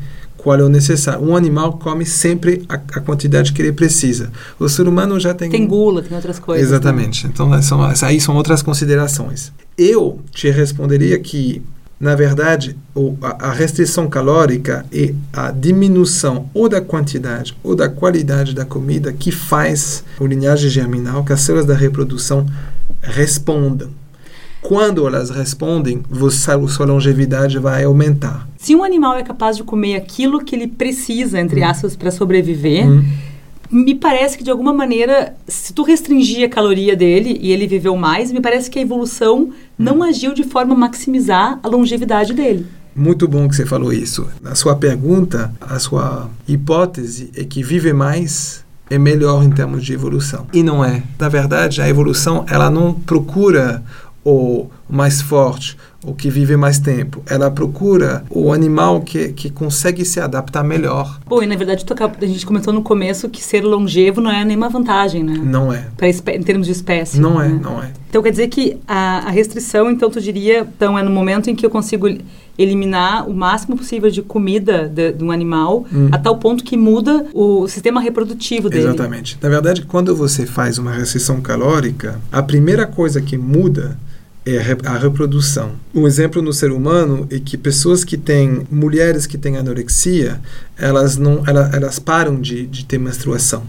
qual 0.45 0.61
é 0.61 0.63
o 0.63 0.69
necessário. 0.69 1.25
Um 1.25 1.35
animal 1.35 1.79
come 1.79 2.05
sempre 2.05 2.67
a, 2.69 2.75
a, 2.75 3.01
quantidade 3.01 3.55
que 3.55 3.63
ele 3.63 3.73
precisa. 3.73 4.31
O 4.59 4.69
ser 4.69 4.87
humano 4.87 5.19
já 5.19 5.33
tem... 5.33 5.49
Tem 5.49 5.67
gula, 5.67 6.03
tem 6.03 6.15
outras 6.15 6.39
coisas. 6.39 6.69
Exatamente. 6.69 7.25
Né? 7.25 7.31
Então, 7.33 7.63
são, 7.63 7.81
aí 7.83 8.21
são 8.21 8.37
outras 8.37 8.61
considerações. 8.61 9.51
Eu 9.77 10.21
te 10.31 10.51
responderia 10.51 11.19
que, 11.19 11.63
na 11.99 12.15
verdade, 12.15 12.77
o, 12.95 13.17
a, 13.23 13.49
a 13.49 13.53
restrição 13.53 14.07
calórica 14.07 14.85
e 14.93 15.15
a 15.33 15.51
diminuição 15.51 16.51
ou 16.53 16.69
da 16.69 16.83
quantidade 16.83 17.57
ou 17.65 17.75
da 17.75 17.89
qualidade 17.89 18.55
da 18.55 18.67
comida 18.67 19.15
que 19.15 19.33
faz 19.33 20.05
o 20.21 20.27
linhagem 20.27 20.69
germinal, 20.69 21.25
que 21.25 21.33
as 21.33 21.41
células 21.41 21.65
da 21.65 21.75
reprodução 21.75 22.45
respondam 23.01 23.89
quando 24.64 25.07
elas 25.07 25.29
respondem, 25.29 26.03
você, 26.09 26.53
sua 26.68 26.87
longevidade 26.87 27.59
vai 27.59 27.85
aumentar. 27.85 28.48
Se 28.57 28.74
um 28.74 28.83
animal 28.83 29.14
é 29.14 29.22
capaz 29.22 29.59
de 29.59 29.62
comer 29.62 29.94
aquilo 29.94 30.42
que 30.42 30.57
ele 30.57 30.66
precisa, 30.66 31.38
entre 31.38 31.61
hum. 31.61 31.68
aspas, 31.68 31.94
para 31.94 32.11
sobreviver, 32.11 32.88
hum. 32.88 33.05
me 33.70 33.94
parece 33.94 34.38
que 34.38 34.42
de 34.42 34.50
alguma 34.50 34.72
maneira, 34.72 35.35
se 35.46 35.74
tu 35.74 35.83
restringir 35.83 36.46
a 36.46 36.48
caloria 36.48 36.96
dele 36.96 37.38
e 37.42 37.53
ele 37.53 37.66
viveu 37.66 37.94
mais, 37.94 38.33
me 38.33 38.40
parece 38.40 38.70
que 38.70 38.79
a 38.79 38.83
evolução 38.83 39.42
hum. 39.42 39.53
não 39.79 40.03
agiu 40.03 40.33
de 40.33 40.44
forma 40.44 40.74
a 40.74 40.79
maximizar 40.79 41.61
a 41.62 41.68
longevidade 41.68 42.33
dele. 42.33 42.66
Muito 42.96 43.29
bom 43.29 43.46
que 43.46 43.55
você 43.55 43.66
falou 43.66 43.92
isso. 43.92 44.27
A 44.42 44.55
sua 44.55 44.77
pergunta, 44.77 45.53
a 45.61 45.79
sua 45.79 46.31
hipótese 46.48 47.31
é 47.37 47.44
que 47.44 47.62
viver 47.62 47.92
mais 47.92 48.64
é 48.90 48.98
melhor 48.98 49.42
em 49.42 49.50
termos 49.50 49.85
de 49.85 49.92
evolução. 49.92 50.46
E 50.53 50.62
não 50.62 50.85
é. 50.85 51.03
Na 51.18 51.29
verdade, 51.29 51.81
a 51.81 51.88
evolução 51.88 52.44
ela 52.48 52.70
não 52.70 52.92
procura 52.92 53.83
o 54.25 54.67
mais 54.89 55.21
forte, 55.21 55.77
o 56.05 56.15
que 56.15 56.31
vive 56.31 56.57
mais 56.57 56.79
tempo. 56.79 57.23
Ela 57.27 57.51
procura 57.51 58.25
o 58.31 58.53
animal 58.53 59.01
que, 59.01 59.29
que 59.29 59.51
consegue 59.51 60.05
se 60.05 60.21
adaptar 60.21 60.63
melhor. 60.63 61.19
Bom, 61.27 61.43
e 61.43 61.47
na 61.47 61.57
verdade 61.57 61.85
a 62.21 62.27
gente 62.27 62.47
comentou 62.47 62.73
no 62.73 62.83
começo 62.83 63.29
que 63.29 63.43
ser 63.43 63.63
longevo 63.63 64.21
não 64.21 64.31
é 64.31 64.45
nenhuma 64.45 64.69
vantagem, 64.69 65.23
né? 65.23 65.41
Não 65.43 65.73
é. 65.73 65.87
Pra, 65.97 66.09
em 66.09 66.43
termos 66.43 66.67
de 66.67 66.73
espécie. 66.73 67.21
Não 67.21 67.41
é, 67.41 67.49
né? 67.49 67.59
é, 67.61 67.63
não 67.63 67.83
é. 67.83 67.91
Então 68.09 68.23
quer 68.23 68.31
dizer 68.31 68.49
que 68.49 68.79
a, 68.87 69.27
a 69.27 69.31
restrição, 69.31 69.91
então 69.91 70.09
tu 70.11 70.21
diria, 70.21 70.61
então 70.61 70.99
é 70.99 71.03
no 71.03 71.11
momento 71.11 71.51
em 71.51 71.55
que 71.55 71.67
eu 71.67 71.71
consigo 71.71 72.07
eliminar 72.57 73.29
o 73.29 73.35
máximo 73.35 73.77
possível 73.77 74.11
de 74.11 74.23
comida 74.23 74.89
de, 74.89 75.13
de 75.13 75.25
um 75.25 75.33
animal 75.33 75.85
hum. 75.93 76.09
a 76.13 76.19
tal 76.19 76.37
ponto 76.37 76.63
que 76.63 76.77
muda 76.77 77.27
o 77.35 77.67
sistema 77.67 78.01
reprodutivo 78.01 78.71
dele. 78.71 78.85
Exatamente. 78.85 79.37
Na 79.43 79.49
verdade, 79.49 79.83
quando 79.83 80.15
você 80.15 80.47
faz 80.47 80.79
uma 80.79 80.93
restrição 80.93 81.41
calórica, 81.41 82.21
a 82.31 82.43
primeira 82.43 82.87
coisa 82.87 83.21
que 83.21 83.37
muda 83.37 83.99
é 84.47 84.59
a 84.85 84.99
reprodução. 84.99 85.73
Um 85.95 86.07
exemplo 86.07 86.43
no 86.43 86.53
ser 86.53 86.71
humano 86.71 87.27
é 87.31 87.39
que 87.39 87.57
pessoas 87.57 88.05
que 88.05 88.17
têm, 88.17 88.67
mulheres 88.71 89.27
que 89.27 89.39
têm 89.39 89.57
anorexia, 89.57 90.41
elas 90.77 91.17
não, 91.17 91.43
elas, 91.47 91.73
elas 91.73 91.99
param 91.99 92.41
de, 92.41 92.67
de 92.67 92.85
ter 92.85 92.99
menstruação. 92.99 93.63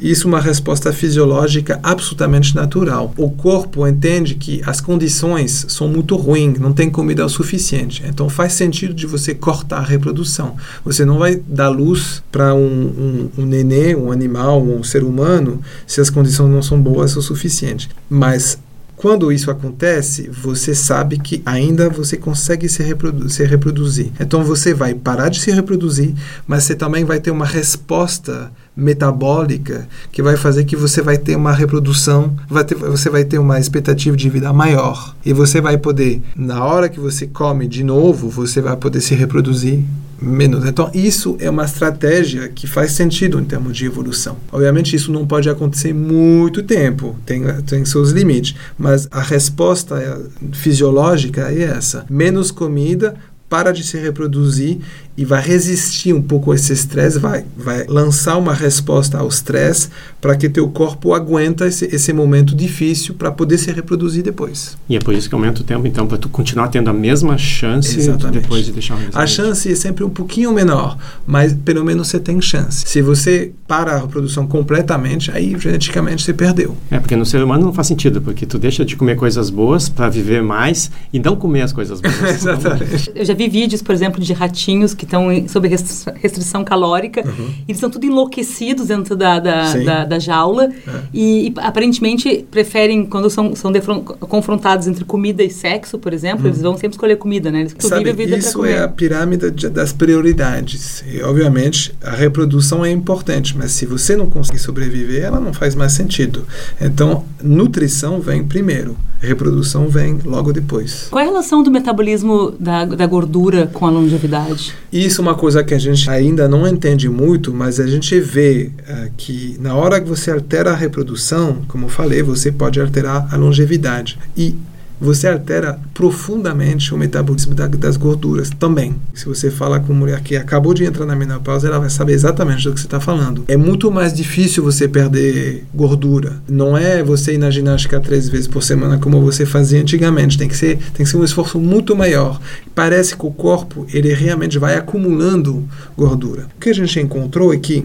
Isso 0.00 0.28
é 0.28 0.30
uma 0.30 0.40
resposta 0.40 0.92
fisiológica 0.92 1.80
absolutamente 1.82 2.54
natural. 2.54 3.12
O 3.16 3.30
corpo 3.30 3.86
entende 3.86 4.36
que 4.36 4.62
as 4.64 4.80
condições 4.80 5.66
são 5.68 5.88
muito 5.88 6.14
ruins, 6.14 6.60
não 6.60 6.72
tem 6.72 6.88
comida 6.88 7.26
o 7.26 7.28
suficiente. 7.28 8.04
Então 8.06 8.28
faz 8.28 8.52
sentido 8.52 8.94
de 8.94 9.06
você 9.06 9.34
cortar 9.34 9.78
a 9.78 9.84
reprodução. 9.84 10.56
Você 10.84 11.04
não 11.04 11.18
vai 11.18 11.42
dar 11.48 11.68
luz 11.68 12.22
para 12.30 12.54
um, 12.54 12.60
um, 12.64 13.30
um 13.38 13.44
nenê, 13.44 13.96
um 13.96 14.12
animal, 14.12 14.62
um 14.62 14.84
ser 14.84 15.02
humano, 15.02 15.60
se 15.84 16.00
as 16.00 16.10
condições 16.10 16.48
não 16.48 16.62
são 16.62 16.80
boas 16.80 17.16
o 17.16 17.22
suficiente. 17.22 17.90
Mas 18.08 18.56
quando 18.98 19.30
isso 19.30 19.48
acontece, 19.48 20.28
você 20.28 20.74
sabe 20.74 21.18
que 21.18 21.40
ainda 21.46 21.88
você 21.88 22.16
consegue 22.16 22.68
se, 22.68 22.82
reprodu 22.82 23.30
se 23.30 23.44
reproduzir. 23.44 24.10
Então 24.18 24.42
você 24.42 24.74
vai 24.74 24.92
parar 24.92 25.28
de 25.28 25.38
se 25.38 25.52
reproduzir, 25.52 26.12
mas 26.48 26.64
você 26.64 26.74
também 26.74 27.04
vai 27.04 27.20
ter 27.20 27.30
uma 27.30 27.46
resposta 27.46 28.50
metabólica 28.76 29.88
que 30.10 30.20
vai 30.20 30.36
fazer 30.36 30.64
que 30.64 30.74
você 30.74 31.00
vai 31.00 31.16
ter 31.16 31.36
uma 31.36 31.52
reprodução, 31.52 32.36
vai 32.48 32.64
ter, 32.64 32.74
você 32.74 33.08
vai 33.08 33.24
ter 33.24 33.38
uma 33.38 33.60
expectativa 33.60 34.16
de 34.16 34.28
vida 34.28 34.52
maior. 34.52 35.14
E 35.24 35.32
você 35.32 35.60
vai 35.60 35.78
poder, 35.78 36.20
na 36.36 36.64
hora 36.64 36.88
que 36.88 36.98
você 36.98 37.24
come 37.26 37.68
de 37.68 37.84
novo, 37.84 38.28
você 38.28 38.60
vai 38.60 38.76
poder 38.76 39.00
se 39.00 39.14
reproduzir 39.14 39.80
menos. 40.20 40.64
Então, 40.66 40.90
isso 40.92 41.36
é 41.40 41.48
uma 41.48 41.64
estratégia 41.64 42.48
que 42.48 42.66
faz 42.66 42.92
sentido 42.92 43.38
em 43.38 43.44
termos 43.44 43.76
de 43.76 43.86
evolução. 43.86 44.36
Obviamente, 44.50 44.94
isso 44.94 45.12
não 45.12 45.26
pode 45.26 45.48
acontecer 45.48 45.92
muito 45.92 46.62
tempo, 46.62 47.16
tem, 47.24 47.42
tem 47.62 47.84
seus 47.84 48.10
limites, 48.10 48.54
mas 48.76 49.08
a 49.10 49.20
resposta 49.20 50.20
fisiológica 50.52 51.50
é 51.52 51.62
essa: 51.62 52.04
menos 52.10 52.50
comida, 52.50 53.14
para 53.48 53.72
de 53.72 53.82
se 53.82 53.98
reproduzir 53.98 54.78
e 55.16 55.24
vai 55.24 55.42
resistir 55.42 56.12
um 56.12 56.22
pouco 56.22 56.52
a 56.52 56.54
esse 56.54 56.72
estresse, 56.72 57.18
vai, 57.18 57.44
vai 57.56 57.84
lançar 57.88 58.36
uma 58.36 58.54
resposta 58.54 59.18
ao 59.18 59.26
estresse 59.26 59.88
para 60.20 60.36
que 60.36 60.48
teu 60.48 60.68
corpo 60.68 61.12
aguenta 61.12 61.66
esse, 61.66 61.86
esse 61.86 62.12
momento 62.12 62.54
difícil 62.54 63.14
para 63.14 63.32
poder 63.32 63.58
se 63.58 63.72
reproduzir 63.72 64.22
depois. 64.22 64.78
E 64.88 64.94
é 64.94 65.00
por 65.00 65.12
isso 65.12 65.28
que 65.28 65.34
aumenta 65.34 65.60
o 65.60 65.64
tempo, 65.64 65.88
então, 65.88 66.06
para 66.06 66.18
tu 66.18 66.28
continuar 66.28 66.68
tendo 66.68 66.88
a 66.88 66.92
mesma 66.92 67.36
chance 67.36 67.98
Exatamente. 67.98 68.42
depois 68.42 68.64
de 68.64 68.70
deixar 68.70 68.94
o 68.94 68.98
A 69.12 69.26
chance 69.26 69.70
é 69.70 69.74
sempre 69.74 70.04
um 70.04 70.10
pouquinho 70.10 70.52
menor, 70.52 70.96
mas 71.26 71.52
pelo 71.52 71.84
menos 71.84 72.06
você 72.06 72.20
tem 72.20 72.40
chance. 72.40 72.84
Se 72.86 73.02
você 73.02 73.50
para 73.66 73.96
a 73.96 73.98
reprodução 73.98 74.46
completamente, 74.46 75.30
aí 75.32 75.56
geneticamente 75.58 76.22
você 76.22 76.32
perdeu. 76.32 76.76
É, 76.90 76.98
porque 77.00 77.16
no 77.16 77.26
ser 77.26 77.42
humano 77.42 77.64
não 77.66 77.72
faz 77.72 77.88
sentido, 77.88 78.20
porque 78.20 78.46
tu 78.46 78.58
deixa 78.58 78.84
de 78.84 78.94
comer 78.94 79.16
coisas 79.16 79.50
boas 79.50 79.88
para 79.88 80.08
viver 80.08 80.42
mais 80.42 80.90
e 81.12 81.18
não 81.18 81.34
comer 81.34 81.62
as 81.62 81.72
coisas 81.72 82.00
boas. 82.00 82.22
Exatamente. 82.22 83.10
Eu 83.14 83.24
já 83.24 83.34
vi 83.38 83.48
vídeos, 83.48 83.80
por 83.80 83.94
exemplo, 83.94 84.20
de 84.20 84.32
ratinhos 84.32 84.92
que 84.92 85.04
estão 85.04 85.28
sob 85.48 85.68
restrição 85.68 86.64
calórica. 86.64 87.22
Uhum. 87.24 87.50
Eles 87.66 87.76
estão 87.76 87.88
tudo 87.88 88.04
enlouquecidos 88.04 88.88
dentro 88.88 89.14
da, 89.16 89.38
da, 89.38 89.74
da, 89.76 90.04
da 90.04 90.18
jaula 90.18 90.64
é. 90.64 90.90
e, 91.14 91.48
e, 91.48 91.54
aparentemente 91.58 92.44
preferem, 92.50 93.06
quando 93.06 93.30
são, 93.30 93.54
são 93.54 93.72
confrontados 94.20 94.88
entre 94.88 95.04
comida 95.04 95.42
e 95.42 95.50
sexo, 95.50 95.98
por 95.98 96.12
exemplo, 96.12 96.42
uhum. 96.42 96.50
eles 96.50 96.60
vão 96.60 96.74
sempre 96.74 96.90
escolher 96.90 97.16
comida, 97.16 97.50
né? 97.50 97.60
Eles 97.60 97.76
Sabe, 97.78 98.10
a 98.10 98.12
vida 98.12 98.36
isso 98.36 98.64
é 98.64 98.82
a 98.82 98.88
pirâmide 98.88 99.50
das 99.70 99.92
prioridades. 99.92 101.04
E, 101.06 101.22
obviamente, 101.22 101.94
a 102.02 102.10
reprodução 102.10 102.84
é 102.84 102.90
importante, 102.90 103.56
mas 103.56 103.70
se 103.70 103.86
você 103.86 104.16
não 104.16 104.26
conseguir 104.26 104.58
sobreviver, 104.58 105.22
ela 105.22 105.38
não 105.38 105.54
faz 105.54 105.74
mais 105.74 105.92
sentido. 105.92 106.44
Então, 106.80 107.24
nutrição 107.40 108.20
vem 108.20 108.44
primeiro 108.44 108.96
reprodução 109.20 109.88
vem 109.88 110.20
logo 110.24 110.52
depois. 110.52 111.08
Qual 111.10 111.20
é 111.20 111.24
a 111.24 111.26
relação 111.26 111.62
do 111.62 111.70
metabolismo 111.70 112.52
da, 112.58 112.84
da 112.84 113.06
gordura 113.06 113.27
com 113.72 113.86
a 113.86 113.90
longevidade? 113.90 114.74
Isso 114.92 115.20
é 115.20 115.22
uma 115.22 115.34
coisa 115.34 115.62
que 115.62 115.74
a 115.74 115.78
gente 115.78 116.08
ainda 116.08 116.48
não 116.48 116.66
entende 116.66 117.08
muito, 117.08 117.52
mas 117.52 117.78
a 117.78 117.86
gente 117.86 118.18
vê 118.20 118.70
uh, 118.88 119.10
que 119.16 119.56
na 119.60 119.74
hora 119.74 120.00
que 120.00 120.08
você 120.08 120.30
altera 120.30 120.72
a 120.72 120.76
reprodução, 120.76 121.58
como 121.68 121.86
eu 121.86 121.90
falei, 121.90 122.22
você 122.22 122.50
pode 122.50 122.80
alterar 122.80 123.28
a 123.32 123.36
longevidade. 123.36 124.18
E 124.36 124.54
você 125.00 125.28
altera 125.28 125.78
profundamente 125.94 126.94
o 126.94 126.98
metabolismo 126.98 127.54
da, 127.54 127.66
das 127.66 127.96
gorduras 127.96 128.50
também. 128.50 128.94
Se 129.14 129.26
você 129.26 129.50
fala 129.50 129.80
com 129.80 129.92
uma 129.92 130.00
mulher 130.00 130.20
que 130.20 130.36
acabou 130.36 130.74
de 130.74 130.84
entrar 130.84 131.06
na 131.06 131.14
menopausa, 131.14 131.68
ela 131.68 131.78
vai 131.78 131.90
saber 131.90 132.12
exatamente 132.12 132.64
do 132.64 132.72
que 132.72 132.80
você 132.80 132.86
está 132.86 133.00
falando. 133.00 133.44
É 133.48 133.56
muito 133.56 133.90
mais 133.90 134.12
difícil 134.12 134.62
você 134.62 134.88
perder 134.88 135.64
gordura. 135.74 136.42
Não 136.48 136.76
é 136.76 137.02
você 137.02 137.34
ir 137.34 137.38
na 137.38 137.50
ginástica 137.50 138.00
três 138.00 138.28
vezes 138.28 138.46
por 138.46 138.62
semana 138.62 138.98
como 138.98 139.20
você 139.20 139.46
fazia 139.46 139.80
antigamente. 139.80 140.38
Tem 140.38 140.48
que 140.48 140.56
ser, 140.56 140.78
tem 140.94 141.04
que 141.04 141.06
ser 141.06 141.16
um 141.16 141.24
esforço 141.24 141.58
muito 141.58 141.94
maior. 141.94 142.40
Parece 142.74 143.16
que 143.16 143.26
o 143.26 143.30
corpo 143.30 143.86
ele 143.92 144.12
realmente 144.12 144.58
vai 144.58 144.76
acumulando 144.76 145.64
gordura. 145.96 146.46
O 146.56 146.60
que 146.60 146.70
a 146.70 146.74
gente 146.74 146.98
encontrou 147.00 147.52
é 147.52 147.56
que 147.56 147.84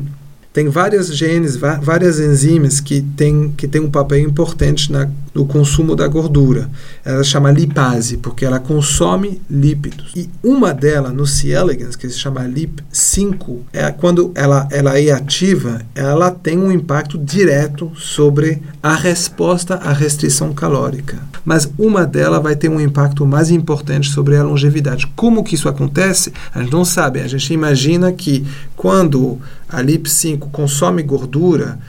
tem 0.53 0.69
várias 0.69 1.07
genes, 1.07 1.55
várias 1.55 2.19
enzimas 2.19 2.79
que 2.79 3.01
têm 3.01 3.51
que 3.57 3.67
tem 3.67 3.81
um 3.81 3.89
papel 3.89 4.19
importante 4.19 4.91
na, 4.91 5.09
no 5.33 5.45
consumo 5.45 5.95
da 5.95 6.07
gordura. 6.07 6.69
Ela 7.03 7.23
chama 7.23 7.51
lipase, 7.51 8.17
porque 8.17 8.45
ela 8.45 8.59
consome 8.59 9.41
lípidos. 9.49 10.11
E 10.15 10.29
uma 10.43 10.73
delas, 10.73 11.13
no 11.13 11.25
C. 11.25 11.49
elegans, 11.49 11.95
que 11.95 12.07
se 12.09 12.19
chama 12.19 12.41
LIP5, 12.41 13.59
é 13.71 13.91
quando 13.91 14.31
ela, 14.35 14.67
ela 14.71 14.99
é 14.99 15.11
ativa, 15.11 15.81
ela 15.95 16.29
tem 16.29 16.57
um 16.57 16.71
impacto 16.71 17.17
direto 17.17 17.91
sobre 17.95 18.61
a 18.81 18.95
resposta 18.95 19.75
à 19.75 19.91
restrição 19.91 20.53
calórica. 20.53 21.17
Mas 21.43 21.69
uma 21.77 22.05
delas 22.05 22.41
vai 22.41 22.55
ter 22.55 22.69
um 22.69 22.79
impacto 22.79 23.25
mais 23.25 23.49
importante 23.49 24.09
sobre 24.09 24.37
a 24.37 24.43
longevidade. 24.43 25.07
Como 25.15 25.43
que 25.43 25.55
isso 25.55 25.67
acontece? 25.67 26.31
A 26.53 26.61
gente 26.61 26.71
não 26.71 26.85
sabe. 26.85 27.19
A 27.19 27.27
gente 27.27 27.53
imagina 27.53 28.11
que 28.11 28.45
quando 28.75 29.39
a 29.67 29.81
LIP5 29.81 30.51
consome 30.51 31.03
gordura, 31.03 31.79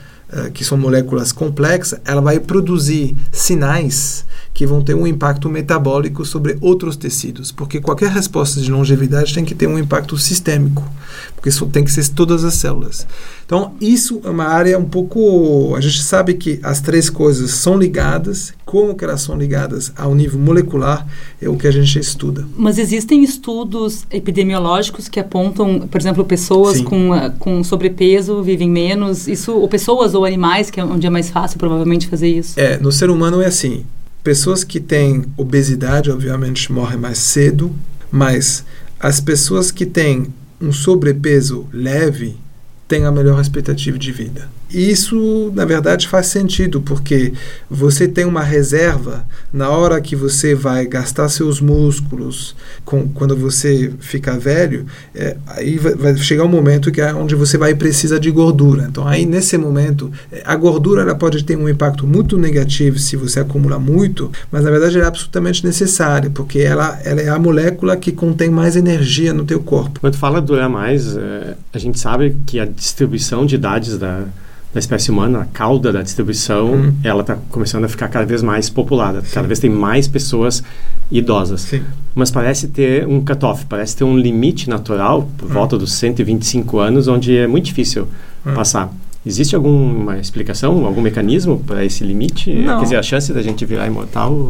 que 0.53 0.63
são 0.63 0.77
moléculas 0.77 1.31
complexas, 1.31 1.99
ela 2.05 2.21
vai 2.21 2.39
produzir 2.39 3.15
sinais 3.31 4.25
que 4.55 4.65
vão 4.65 4.81
ter 4.81 4.95
um 4.95 5.05
impacto 5.05 5.49
metabólico 5.49 6.23
sobre 6.23 6.57
outros 6.61 6.95
tecidos, 6.95 7.51
porque 7.51 7.81
qualquer 7.81 8.09
resposta 8.09 8.61
de 8.61 8.71
longevidade 8.71 9.33
tem 9.33 9.43
que 9.43 9.53
ter 9.53 9.67
um 9.67 9.77
impacto 9.77 10.17
sistêmico, 10.17 10.81
porque 11.35 11.49
isso 11.49 11.65
tem 11.65 11.83
que 11.83 11.91
ser 11.91 12.07
todas 12.07 12.45
as 12.45 12.53
células. 12.53 13.05
Então, 13.45 13.73
isso 13.81 14.21
é 14.23 14.29
uma 14.29 14.45
área 14.45 14.79
um 14.79 14.85
pouco. 14.85 15.75
A 15.75 15.81
gente 15.81 16.01
sabe 16.01 16.35
que 16.35 16.57
as 16.63 16.79
três 16.79 17.09
coisas 17.09 17.51
são 17.51 17.77
ligadas, 17.77 18.53
como 18.63 18.95
que 18.95 19.03
elas 19.03 19.21
são 19.21 19.37
ligadas 19.37 19.91
ao 19.97 20.15
nível 20.15 20.39
molecular 20.39 21.05
é 21.41 21.49
o 21.49 21.57
que 21.57 21.67
a 21.67 21.71
gente 21.71 21.99
estuda. 21.99 22.47
Mas 22.55 22.77
existem 22.77 23.25
estudos 23.25 24.05
epidemiológicos 24.09 25.09
que 25.09 25.19
apontam, 25.19 25.81
por 25.81 25.99
exemplo, 25.99 26.23
pessoas 26.23 26.79
com, 26.79 27.11
ah, 27.11 27.29
com 27.37 27.61
sobrepeso 27.61 28.41
vivem 28.41 28.69
menos, 28.69 29.27
isso, 29.27 29.51
ou 29.51 29.67
pessoas 29.67 30.15
ou 30.15 30.23
animais, 30.23 30.71
que 30.71 30.79
é 30.79 30.85
onde 30.85 31.05
é 31.05 31.09
mais 31.09 31.29
fácil 31.29 31.59
provavelmente 31.59 32.07
fazer 32.07 32.29
isso? 32.29 32.57
É, 32.57 32.77
no 32.77 32.89
ser 32.89 33.09
humano 33.09 33.41
é 33.41 33.47
assim. 33.47 33.83
Pessoas 34.25 34.63
que 34.63 34.79
têm 34.79 35.23
obesidade, 35.37 36.09
obviamente, 36.09 36.71
morrem 36.71 36.97
mais 36.97 37.19
cedo, 37.19 37.71
mas 38.09 38.65
as 38.99 39.21
pessoas 39.21 39.69
que 39.69 39.85
têm 39.85 40.33
um 40.59 40.71
sobrepeso 40.71 41.67
leve 41.71 42.35
têm 42.87 43.05
a 43.05 43.11
melhor 43.11 43.39
expectativa 43.39 43.99
de 43.99 44.11
vida. 44.11 44.49
Isso, 44.75 45.53
na 45.55 45.63
verdade, 45.63 46.05
faz 46.05 46.27
sentido, 46.27 46.81
porque 46.81 47.31
você 47.69 48.09
tem 48.09 48.25
uma 48.25 48.43
reserva 48.43 49.25
na 49.53 49.69
hora 49.69 50.01
que 50.01 50.17
você 50.17 50.53
vai 50.53 50.85
gastar 50.85 51.29
seus 51.29 51.61
músculos, 51.61 52.53
com, 52.83 53.07
quando 53.07 53.37
você 53.37 53.93
ficar 54.01 54.37
velho, 54.37 54.85
é, 55.15 55.37
aí 55.47 55.77
vai, 55.77 55.95
vai, 55.95 56.17
chegar 56.17 56.43
um 56.43 56.49
momento 56.49 56.91
que 56.91 56.99
é 56.99 57.13
onde 57.13 57.35
você 57.35 57.57
vai 57.57 57.73
precisar 57.73 58.19
de 58.19 58.29
gordura. 58.29 58.85
Então, 58.89 59.07
aí 59.07 59.25
nesse 59.25 59.57
momento, 59.57 60.11
é, 60.29 60.43
a 60.43 60.57
gordura 60.57 61.03
ela 61.03 61.15
pode 61.15 61.45
ter 61.45 61.55
um 61.55 61.69
impacto 61.69 62.05
muito 62.05 62.37
negativo 62.37 62.99
se 62.99 63.15
você 63.15 63.39
acumula 63.39 63.79
muito, 63.79 64.29
mas 64.51 64.65
na 64.65 64.71
verdade 64.71 64.97
ela 64.97 65.05
é 65.05 65.07
absolutamente 65.07 65.65
necessária, 65.65 66.29
porque 66.29 66.59
ela, 66.59 66.99
ela 67.05 67.21
é 67.21 67.29
a 67.29 67.39
molécula 67.39 67.95
que 67.95 68.11
contém 68.11 68.49
mais 68.49 68.75
energia 68.75 69.33
no 69.33 69.45
teu 69.45 69.61
corpo. 69.61 70.01
Quando 70.01 70.17
fala 70.17 70.41
durar 70.41 70.69
mais, 70.69 71.15
é, 71.15 71.55
a 71.71 71.77
gente 71.77 71.97
sabe 71.97 72.35
que 72.45 72.59
a 72.59 72.65
distribuição 72.65 73.45
de 73.45 73.55
idades 73.55 73.97
da 73.97 74.25
da 74.75 74.79
espécie 74.79 75.09
humana, 75.09 75.43
a 75.43 75.45
cauda 75.45 75.89
da 75.93 76.01
distribuição, 76.01 76.73
hum. 76.73 76.93
ela 77.01 77.21
está 77.21 77.37
começando 77.49 77.85
a 77.85 77.87
ficar 77.87 78.09
cada 78.09 78.25
vez 78.25 78.43
mais 78.43 78.69
populada. 78.69 79.21
Sim. 79.21 79.35
Cada 79.35 79.47
vez 79.47 79.57
tem 79.57 79.69
mais 79.69 80.05
pessoas 80.05 80.61
idosas. 81.09 81.61
Sim. 81.61 81.81
Mas 82.13 82.29
parece 82.29 82.67
ter 82.67 83.07
um 83.07 83.23
cutoff, 83.23 83.65
parece 83.67 83.95
ter 83.95 84.03
um 84.03 84.17
limite 84.17 84.69
natural 84.69 85.29
por 85.37 85.45
hum. 85.49 85.53
volta 85.53 85.77
dos 85.77 85.93
125 85.93 86.77
anos, 86.77 87.07
onde 87.07 87.37
é 87.37 87.47
muito 87.47 87.63
difícil 87.63 88.05
hum. 88.45 88.53
passar. 88.53 88.93
Existe 89.25 89.55
alguma 89.55 90.19
explicação, 90.19 90.85
algum 90.85 90.99
mecanismo 90.99 91.57
para 91.65 91.85
esse 91.85 92.03
limite? 92.03 92.53
Não. 92.53 92.79
Quer 92.79 92.83
dizer, 92.83 92.95
a 92.97 93.03
chance 93.03 93.31
da 93.31 93.41
gente 93.41 93.65
virar 93.65 93.87
imortal? 93.87 94.49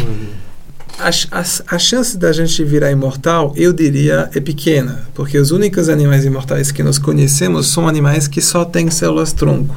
A, 0.97 1.09
a, 1.09 1.75
a, 1.75 1.79
chance 1.79 2.17
da 2.17 2.31
gente 2.31 2.63
virar 2.63 2.89
imortal, 2.89 3.53
eu 3.57 3.73
diria, 3.73 4.29
é 4.33 4.39
pequena, 4.39 5.05
porque 5.13 5.37
os 5.37 5.51
únicos 5.51 5.89
animais 5.89 6.23
imortais 6.23 6.71
que 6.71 6.81
nós 6.81 6.97
conhecemos 6.97 7.67
são 7.67 7.87
animais 7.87 8.27
que 8.29 8.41
só 8.41 8.63
têm 8.63 8.89
células 8.89 9.33
tronco. 9.33 9.75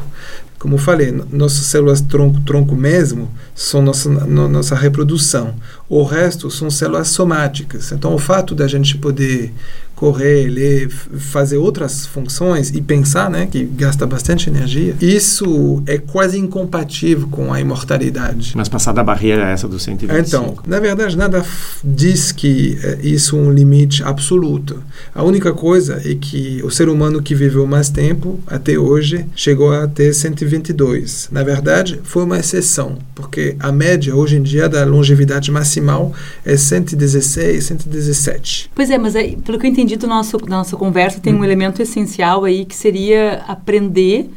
Como 0.58 0.78
falei, 0.78 1.12
nossas 1.30 1.66
células 1.66 2.00
tronco, 2.00 2.40
tronco 2.40 2.74
mesmo 2.74 3.30
são 3.54 3.80
nossa, 3.82 4.08
no, 4.08 4.48
nossa 4.48 4.74
reprodução. 4.74 5.54
O 5.88 6.02
resto 6.02 6.50
são 6.50 6.68
células 6.68 7.08
somáticas. 7.08 7.92
Então, 7.92 8.12
o 8.14 8.18
fato 8.18 8.54
da 8.54 8.66
gente 8.66 8.98
poder 8.98 9.52
correr, 9.98 10.48
ler, 10.48 10.88
fazer 10.88 11.56
outras 11.56 12.06
funções 12.06 12.70
e 12.70 12.80
pensar, 12.80 13.28
né, 13.28 13.48
que 13.50 13.64
gasta 13.64 14.06
bastante 14.06 14.48
energia, 14.48 14.94
isso 15.00 15.82
é 15.86 15.98
quase 15.98 16.38
incompatível 16.38 17.26
com 17.26 17.52
a 17.52 17.60
imortalidade. 17.60 18.52
Mas 18.54 18.68
passar 18.68 18.92
da 18.92 19.02
barreira 19.02 19.48
essa 19.48 19.66
do 19.66 19.76
125. 19.76 20.20
Então, 20.20 20.56
na 20.64 20.78
verdade, 20.78 21.16
nada 21.16 21.44
diz 21.82 22.30
que 22.30 22.78
é, 22.80 22.98
isso 23.02 23.36
é 23.36 23.40
um 23.40 23.50
limite 23.50 24.04
absoluto. 24.04 24.84
A 25.12 25.24
única 25.24 25.52
coisa 25.52 26.00
é 26.04 26.14
que 26.14 26.60
o 26.62 26.70
ser 26.70 26.88
humano 26.88 27.20
que 27.20 27.34
viveu 27.34 27.66
mais 27.66 27.88
tempo, 27.88 28.38
até 28.46 28.78
hoje, 28.78 29.26
chegou 29.34 29.72
a 29.72 29.88
ter 29.88 30.14
122. 30.14 31.28
Na 31.32 31.42
verdade, 31.42 31.98
foi 32.04 32.22
uma 32.22 32.38
exceção, 32.38 32.98
porque 33.16 33.56
a 33.58 33.72
média 33.72 34.14
hoje 34.14 34.36
em 34.36 34.42
dia 34.42 34.68
da 34.68 34.84
longevidade 34.84 35.50
maximal 35.50 36.12
é 36.44 36.56
116, 36.56 37.64
117. 37.64 38.70
Pois 38.76 38.90
é, 38.90 38.96
mas 38.96 39.16
é, 39.16 39.34
pelo 39.44 39.58
que 39.58 39.66
eu 39.66 39.70
entendi, 39.70 39.87
do 39.96 40.06
nosso, 40.06 40.36
da 40.38 40.56
nossa 40.56 40.76
conversa, 40.76 41.20
tem 41.20 41.34
um 41.34 41.40
hum. 41.40 41.44
elemento 41.44 41.80
essencial 41.80 42.44
aí 42.44 42.64
que 42.64 42.74
seria 42.74 43.42
aprender 43.46 44.30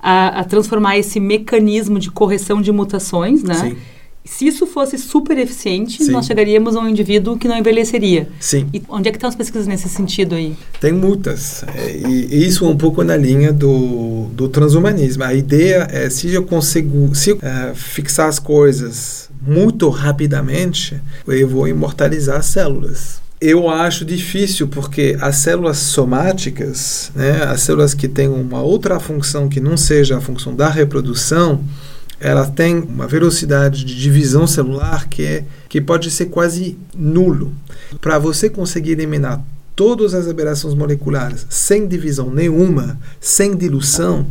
a, 0.00 0.40
a, 0.40 0.44
transformar 0.44 0.98
esse 0.98 1.18
mecanismo 1.18 1.98
de 1.98 2.10
correção 2.10 2.60
de 2.60 2.70
mutações, 2.72 3.42
né? 3.42 3.54
Sim. 3.54 3.76
Se 4.24 4.46
isso 4.46 4.66
fosse 4.66 4.98
super 4.98 5.38
eficiente, 5.38 6.04
Sim. 6.04 6.12
nós 6.12 6.26
chegaríamos 6.26 6.76
a 6.76 6.80
um 6.80 6.88
indivíduo 6.88 7.38
que 7.38 7.48
não 7.48 7.56
envelheceria. 7.56 8.28
Sim. 8.38 8.68
E 8.74 8.82
onde 8.86 9.08
é 9.08 9.10
que 9.10 9.16
estão 9.16 9.28
as 9.28 9.34
pesquisas 9.34 9.66
nesse 9.66 9.88
sentido 9.88 10.34
aí? 10.34 10.54
Tem 10.80 10.92
muitas. 10.92 11.64
É, 11.74 11.96
e 11.96 12.46
isso 12.46 12.66
é 12.66 12.68
um 12.68 12.76
pouco 12.76 13.02
na 13.02 13.16
linha 13.16 13.54
do, 13.54 14.26
do 14.34 14.46
transhumanismo. 14.48 15.24
A 15.24 15.32
ideia 15.32 15.88
é 15.90 16.10
se 16.10 16.32
eu 16.32 16.44
consigo 16.44 17.14
se, 17.14 17.32
uh, 17.32 17.38
fixar 17.74 18.28
as 18.28 18.38
coisas 18.38 19.30
muito 19.40 19.88
rapidamente, 19.88 21.00
eu 21.26 21.48
vou 21.48 21.66
imortalizar 21.66 22.36
as 22.36 22.46
células 22.46 23.22
eu 23.40 23.68
acho 23.68 24.04
difícil 24.04 24.66
porque 24.66 25.16
as 25.20 25.36
células 25.36 25.78
somáticas, 25.78 27.12
né, 27.14 27.44
as 27.44 27.60
células 27.60 27.94
que 27.94 28.08
têm 28.08 28.28
uma 28.28 28.60
outra 28.60 28.98
função 28.98 29.48
que 29.48 29.60
não 29.60 29.76
seja 29.76 30.18
a 30.18 30.20
função 30.20 30.54
da 30.54 30.68
reprodução, 30.68 31.62
ela 32.20 32.46
tem 32.46 32.78
uma 32.78 33.06
velocidade 33.06 33.84
de 33.84 33.94
divisão 33.94 34.46
celular 34.46 35.08
que, 35.08 35.22
é, 35.22 35.44
que 35.68 35.80
pode 35.80 36.10
ser 36.10 36.26
quase 36.26 36.76
nulo. 36.92 37.52
Para 38.00 38.18
você 38.18 38.50
conseguir 38.50 38.92
eliminar 38.92 39.40
todas 39.76 40.14
as 40.14 40.26
aberrações 40.26 40.74
moleculares 40.74 41.46
sem 41.48 41.86
divisão 41.86 42.30
nenhuma, 42.30 42.98
sem 43.20 43.56
diluição, 43.56 44.26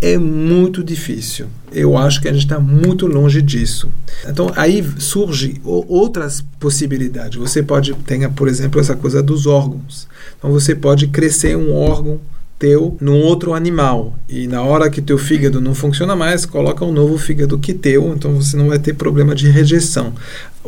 é 0.00 0.16
muito 0.16 0.82
difícil. 0.82 1.46
Eu 1.72 1.96
acho 1.96 2.20
que 2.20 2.28
a 2.28 2.32
gente 2.32 2.44
está 2.44 2.60
muito 2.60 3.06
longe 3.06 3.42
disso. 3.42 3.90
Então 4.26 4.52
aí 4.56 4.84
surge 4.98 5.60
outras 5.64 6.40
possibilidades. 6.58 7.38
Você 7.38 7.62
pode 7.62 7.92
ter, 7.94 8.28
por 8.30 8.48
exemplo, 8.48 8.80
essa 8.80 8.96
coisa 8.96 9.22
dos 9.22 9.46
órgãos. 9.46 10.08
Então 10.38 10.50
você 10.52 10.74
pode 10.74 11.08
crescer 11.08 11.56
um 11.56 11.74
órgão 11.74 12.20
teu 12.58 12.96
num 13.00 13.20
outro 13.20 13.54
animal 13.54 14.18
e 14.28 14.48
na 14.48 14.62
hora 14.62 14.90
que 14.90 15.00
teu 15.00 15.16
fígado 15.16 15.60
não 15.60 15.74
funciona 15.74 16.16
mais, 16.16 16.44
coloca 16.44 16.84
um 16.84 16.92
novo 16.92 17.16
fígado 17.16 17.56
que 17.58 17.72
teu, 17.72 18.12
então 18.14 18.34
você 18.34 18.56
não 18.56 18.66
vai 18.66 18.80
ter 18.80 18.94
problema 18.94 19.34
de 19.34 19.48
rejeição. 19.48 20.12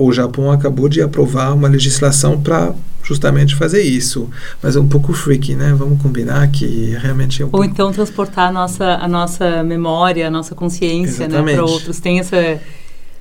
O 0.03 0.13
Japão 0.13 0.51
acabou 0.51 0.89
de 0.89 1.03
aprovar 1.03 1.55
uma 1.55 1.69
legislação 1.69 2.41
para 2.41 2.75
justamente 3.03 3.55
fazer 3.55 3.83
isso. 3.83 4.31
Mas 4.63 4.77
é 4.77 4.81
um 4.81 4.89
pouco 4.89 5.13
freaky, 5.13 5.55
né? 5.55 5.75
Vamos 5.77 6.01
combinar 6.01 6.49
que 6.49 6.97
realmente 7.01 7.43
é 7.43 7.47
um 7.47 7.51
Ou 7.53 7.65
então 7.65 7.93
transportar 7.93 8.49
a 8.49 8.53
nossa, 8.53 8.95
a 8.95 9.07
nossa 9.07 9.63
memória, 9.63 10.27
a 10.27 10.31
nossa 10.31 10.55
consciência 10.55 11.29
né, 11.29 11.43
para 11.43 11.65
outros. 11.65 12.01
Tem 12.01 12.19
essa 12.19 12.61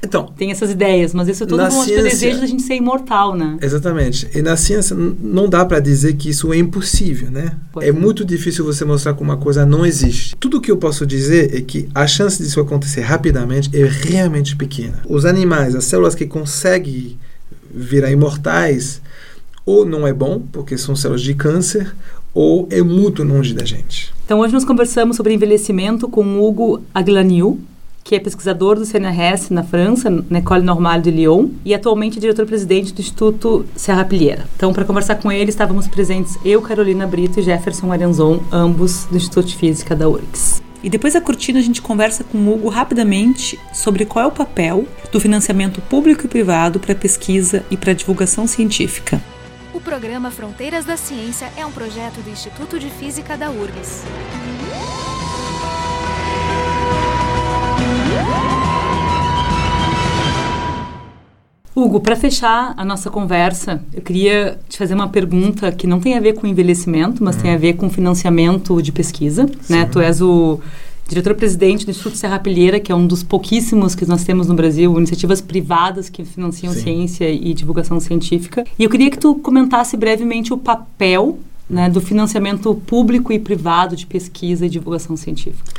Então, 0.02 0.28
tem 0.38 0.50
essas 0.50 0.72
ideias, 0.72 1.14
mas 1.14 1.28
isso 1.28 1.44
é 1.44 1.46
tudo 1.46 1.62
um 1.62 1.70
ciência, 1.70 2.04
desejo 2.04 2.40
da 2.40 2.46
gente 2.46 2.64
ser 2.64 2.76
imortal, 2.76 3.36
né? 3.36 3.58
Exatamente. 3.62 4.30
E 4.34 4.42
na 4.42 4.56
ciência 4.56 4.96
não 4.96 5.50
dá 5.50 5.66
para 5.66 5.80
dizer 5.80 6.14
que 6.14 6.30
isso 6.30 6.54
é 6.54 6.58
impossível, 6.58 7.30
né? 7.30 7.52
Pois 7.74 7.86
é, 7.86 7.90
é 7.90 7.92
muito 7.92 8.24
difícil 8.24 8.64
você 8.64 8.86
mostrar 8.86 9.14
que 9.14 9.22
uma 9.22 9.36
coisa 9.36 9.66
não 9.66 9.86
existe. 9.86 10.36
Tudo 10.38 10.62
que 10.62 10.72
eu 10.72 10.78
posso 10.78 11.06
dizer 11.06 11.54
é 11.54 11.62
que 11.62 11.90
a 11.94 12.08
chance 12.08 12.42
disso 12.42 12.62
acontecer 12.62 13.02
rapidamente 13.02 13.70
é 13.74 13.84
realmente 13.84 14.56
pequena. 14.56 15.02
Os 15.08 15.26
animais, 15.26 15.76
as 15.76 15.84
células 15.84 16.16
que 16.16 16.26
conseguem 16.26 17.18
virar 17.70 18.10
imortais, 18.10 19.02
ou 19.66 19.86
não 19.86 20.08
é 20.08 20.14
bom, 20.14 20.42
porque 20.52 20.78
são 20.78 20.96
células 20.96 21.22
de 21.22 21.34
câncer, 21.34 21.94
ou 22.34 22.68
é 22.72 22.82
muito 22.82 23.24
longe 23.24 23.54
da 23.54 23.66
gente. 23.66 24.14
Então 24.24 24.40
hoje 24.40 24.54
nós 24.54 24.64
conversamos 24.64 25.18
sobre 25.18 25.34
envelhecimento 25.34 26.08
com 26.08 26.42
Hugo 26.42 26.82
Aglaniu, 26.94 27.60
que 28.10 28.16
é 28.16 28.20
pesquisador 28.20 28.76
do 28.76 28.88
CNRS 28.88 29.52
na 29.52 29.62
França, 29.62 30.10
na 30.10 30.40
École 30.40 30.64
Normale 30.64 31.04
de 31.04 31.12
Lyon, 31.12 31.50
e 31.64 31.76
atualmente 31.76 32.18
é 32.18 32.22
diretor-presidente 32.22 32.92
do 32.92 33.00
Instituto 33.02 33.64
Serra 33.76 34.04
Pilheira. 34.04 34.48
Então, 34.56 34.74
para 34.74 34.84
conversar 34.84 35.18
com 35.18 35.32
ele, 35.32 35.52
estávamos 35.52 35.88
presentes 35.88 36.36
eu, 36.44 36.60
Carolina 36.60 37.06
Brito 37.06 37.40
e 37.40 37.44
Jefferson 37.44 37.92
Arenzon, 37.92 38.42
ambos 38.52 39.06
do 39.06 39.16
Instituto 39.16 39.46
de 39.46 39.56
Física 39.56 39.96
da 39.96 40.10
URGS. 40.10 40.60
E 40.82 40.90
depois 40.90 41.14
da 41.14 41.22
cortina, 41.22 41.60
a 41.60 41.62
gente 41.62 41.84
conversa 41.84 42.24
com 42.24 42.40
o 42.40 42.52
Hugo 42.52 42.68
rapidamente 42.70 43.60
sobre 43.72 44.06
qual 44.06 44.26
é 44.26 44.28
o 44.28 44.32
papel 44.32 44.88
do 45.12 45.20
financiamento 45.20 45.80
público 45.80 46.26
e 46.26 46.28
privado 46.28 46.80
para 46.80 46.96
pesquisa 46.96 47.64
e 47.70 47.78
para 47.78 47.94
divulgação 47.94 48.48
científica. 48.48 49.22
O 49.72 49.80
programa 49.80 50.32
Fronteiras 50.32 50.84
da 50.84 50.98
Ciência 50.98 51.48
é 51.56 51.64
um 51.64 51.72
projeto 51.72 52.24
do 52.24 52.30
Instituto 52.32 52.80
de 52.80 52.90
Física 52.90 53.38
da 53.38 53.52
URGS. 53.52 54.04
Hugo, 61.76 62.00
para 62.00 62.16
fechar 62.16 62.74
a 62.76 62.84
nossa 62.84 63.10
conversa, 63.10 63.82
eu 63.94 64.02
queria 64.02 64.60
te 64.68 64.78
fazer 64.78 64.94
uma 64.94 65.08
pergunta 65.08 65.72
que 65.72 65.86
não 65.86 66.00
tem 66.00 66.18
a 66.18 66.20
ver 66.20 66.34
com 66.34 66.48
envelhecimento, 66.48 67.24
mas 67.24 67.36
tem 67.36 67.54
a 67.54 67.58
ver 67.58 67.74
com 67.74 67.90
financiamento 67.90 68.82
de 68.82 68.92
pesquisa. 68.92 69.50
Né? 69.70 69.86
Tu 69.86 70.00
és 70.00 70.20
o 70.22 70.60
diretor-presidente 71.08 71.86
do 71.86 71.92
Instituto 71.92 72.18
Serra 72.18 72.40
Pilheira, 72.40 72.80
que 72.80 72.92
é 72.92 72.96
um 72.96 73.06
dos 73.06 73.24
pouquíssimos 73.24 73.96
que 73.96 74.06
nós 74.06 74.24
temos 74.24 74.48
no 74.48 74.54
Brasil, 74.54 74.96
iniciativas 74.98 75.42
privadas 75.42 76.10
que 76.10 76.24
financiam 76.24 76.74
Sim. 76.74 76.82
ciência 76.82 77.30
e 77.32 77.54
divulgação 77.54 78.00
científica. 78.00 78.64
E 78.78 78.84
eu 78.84 78.90
queria 78.90 79.10
que 79.10 79.18
tu 79.18 79.36
comentasse 79.36 79.96
brevemente 79.96 80.54
o 80.54 80.58
papel 80.58 81.40
né, 81.70 81.90
do 81.90 82.02
financiamento 82.02 82.76
público 82.76 83.32
e 83.32 83.40
privado 83.40 83.96
de 83.96 84.06
pesquisa 84.06 84.66
e 84.66 84.70
divulgação 84.70 85.16
científica 85.16 85.74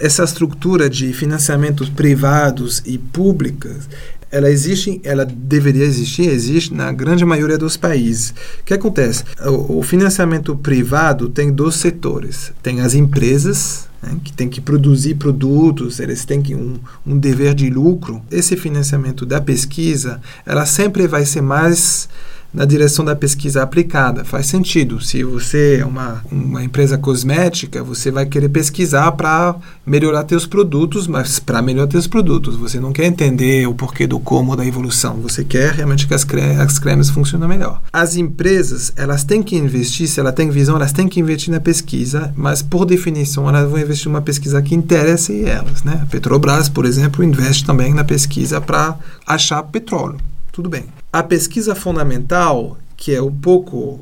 essa 0.00 0.22
estrutura 0.22 0.88
de 0.88 1.12
financiamentos 1.12 1.88
privados 1.88 2.82
e 2.86 2.96
públicas 2.96 3.88
ela 4.30 4.50
existe, 4.50 5.00
ela 5.04 5.24
deveria 5.24 5.84
existir, 5.84 6.28
existe 6.28 6.74
na 6.74 6.92
grande 6.92 7.24
maioria 7.24 7.58
dos 7.58 7.76
países. 7.76 8.34
O 8.60 8.64
que 8.64 8.74
acontece? 8.74 9.24
O, 9.46 9.78
o 9.78 9.82
financiamento 9.82 10.54
privado 10.56 11.28
tem 11.28 11.52
dois 11.52 11.76
setores. 11.76 12.52
Tem 12.62 12.80
as 12.80 12.94
empresas, 12.94 13.88
né, 14.02 14.16
que 14.22 14.32
têm 14.32 14.48
que 14.48 14.60
produzir 14.60 15.14
produtos, 15.14 15.98
eles 15.98 16.24
têm 16.24 16.42
que 16.42 16.54
um, 16.54 16.78
um 17.06 17.18
dever 17.18 17.54
de 17.54 17.70
lucro. 17.70 18.22
Esse 18.30 18.56
financiamento 18.56 19.24
da 19.24 19.40
pesquisa, 19.40 20.20
ela 20.44 20.66
sempre 20.66 21.06
vai 21.06 21.24
ser 21.24 21.40
mais 21.40 22.08
na 22.52 22.64
direção 22.64 23.04
da 23.04 23.14
pesquisa 23.14 23.62
aplicada. 23.62 24.24
Faz 24.24 24.46
sentido. 24.46 25.00
Se 25.00 25.22
você 25.22 25.78
é 25.80 25.84
uma, 25.84 26.22
uma 26.30 26.64
empresa 26.64 26.96
cosmética, 26.96 27.82
você 27.82 28.10
vai 28.10 28.26
querer 28.26 28.48
pesquisar 28.48 29.12
para 29.12 29.54
melhorar 29.86 30.24
seus 30.28 30.46
produtos, 30.46 31.06
mas 31.06 31.38
para 31.38 31.62
melhorar 31.62 31.90
seus 31.90 32.06
produtos, 32.06 32.56
você 32.56 32.80
não 32.80 32.92
quer 32.92 33.06
entender 33.06 33.66
o 33.66 33.74
porquê 33.74 34.06
do 34.06 34.18
como 34.18 34.56
da 34.56 34.66
evolução. 34.66 35.16
Você 35.16 35.44
quer 35.44 35.72
realmente 35.74 36.06
que 36.06 36.14
as, 36.14 36.24
cremes, 36.24 36.58
as 36.58 36.78
cremes 36.78 37.10
funcionem 37.10 37.48
melhor. 37.48 37.80
As 37.92 38.16
empresas, 38.16 38.92
elas 38.96 39.24
têm 39.24 39.42
que 39.42 39.56
investir, 39.56 40.08
se 40.08 40.20
ela 40.20 40.32
tem 40.32 40.50
visão, 40.50 40.76
elas 40.76 40.92
têm 40.92 41.08
que 41.08 41.20
investir 41.20 41.52
na 41.52 41.60
pesquisa, 41.60 42.32
mas 42.36 42.62
por 42.62 42.84
definição, 42.84 43.48
elas 43.48 43.70
vão 43.70 43.78
investir 43.78 44.08
numa 44.08 44.22
pesquisa 44.22 44.62
que 44.62 44.74
interesse 44.74 45.44
elas. 45.44 45.82
Né? 45.82 46.00
A 46.02 46.06
Petrobras, 46.06 46.68
por 46.68 46.84
exemplo, 46.84 47.22
investe 47.22 47.64
também 47.64 47.92
na 47.92 48.04
pesquisa 48.04 48.60
para 48.60 48.96
achar 49.26 49.62
petróleo. 49.62 50.18
Tudo 50.58 50.68
bem. 50.68 50.86
A 51.12 51.22
pesquisa 51.22 51.72
fundamental, 51.72 52.76
que 52.96 53.14
é 53.14 53.22
um 53.22 53.30
pouco 53.30 54.00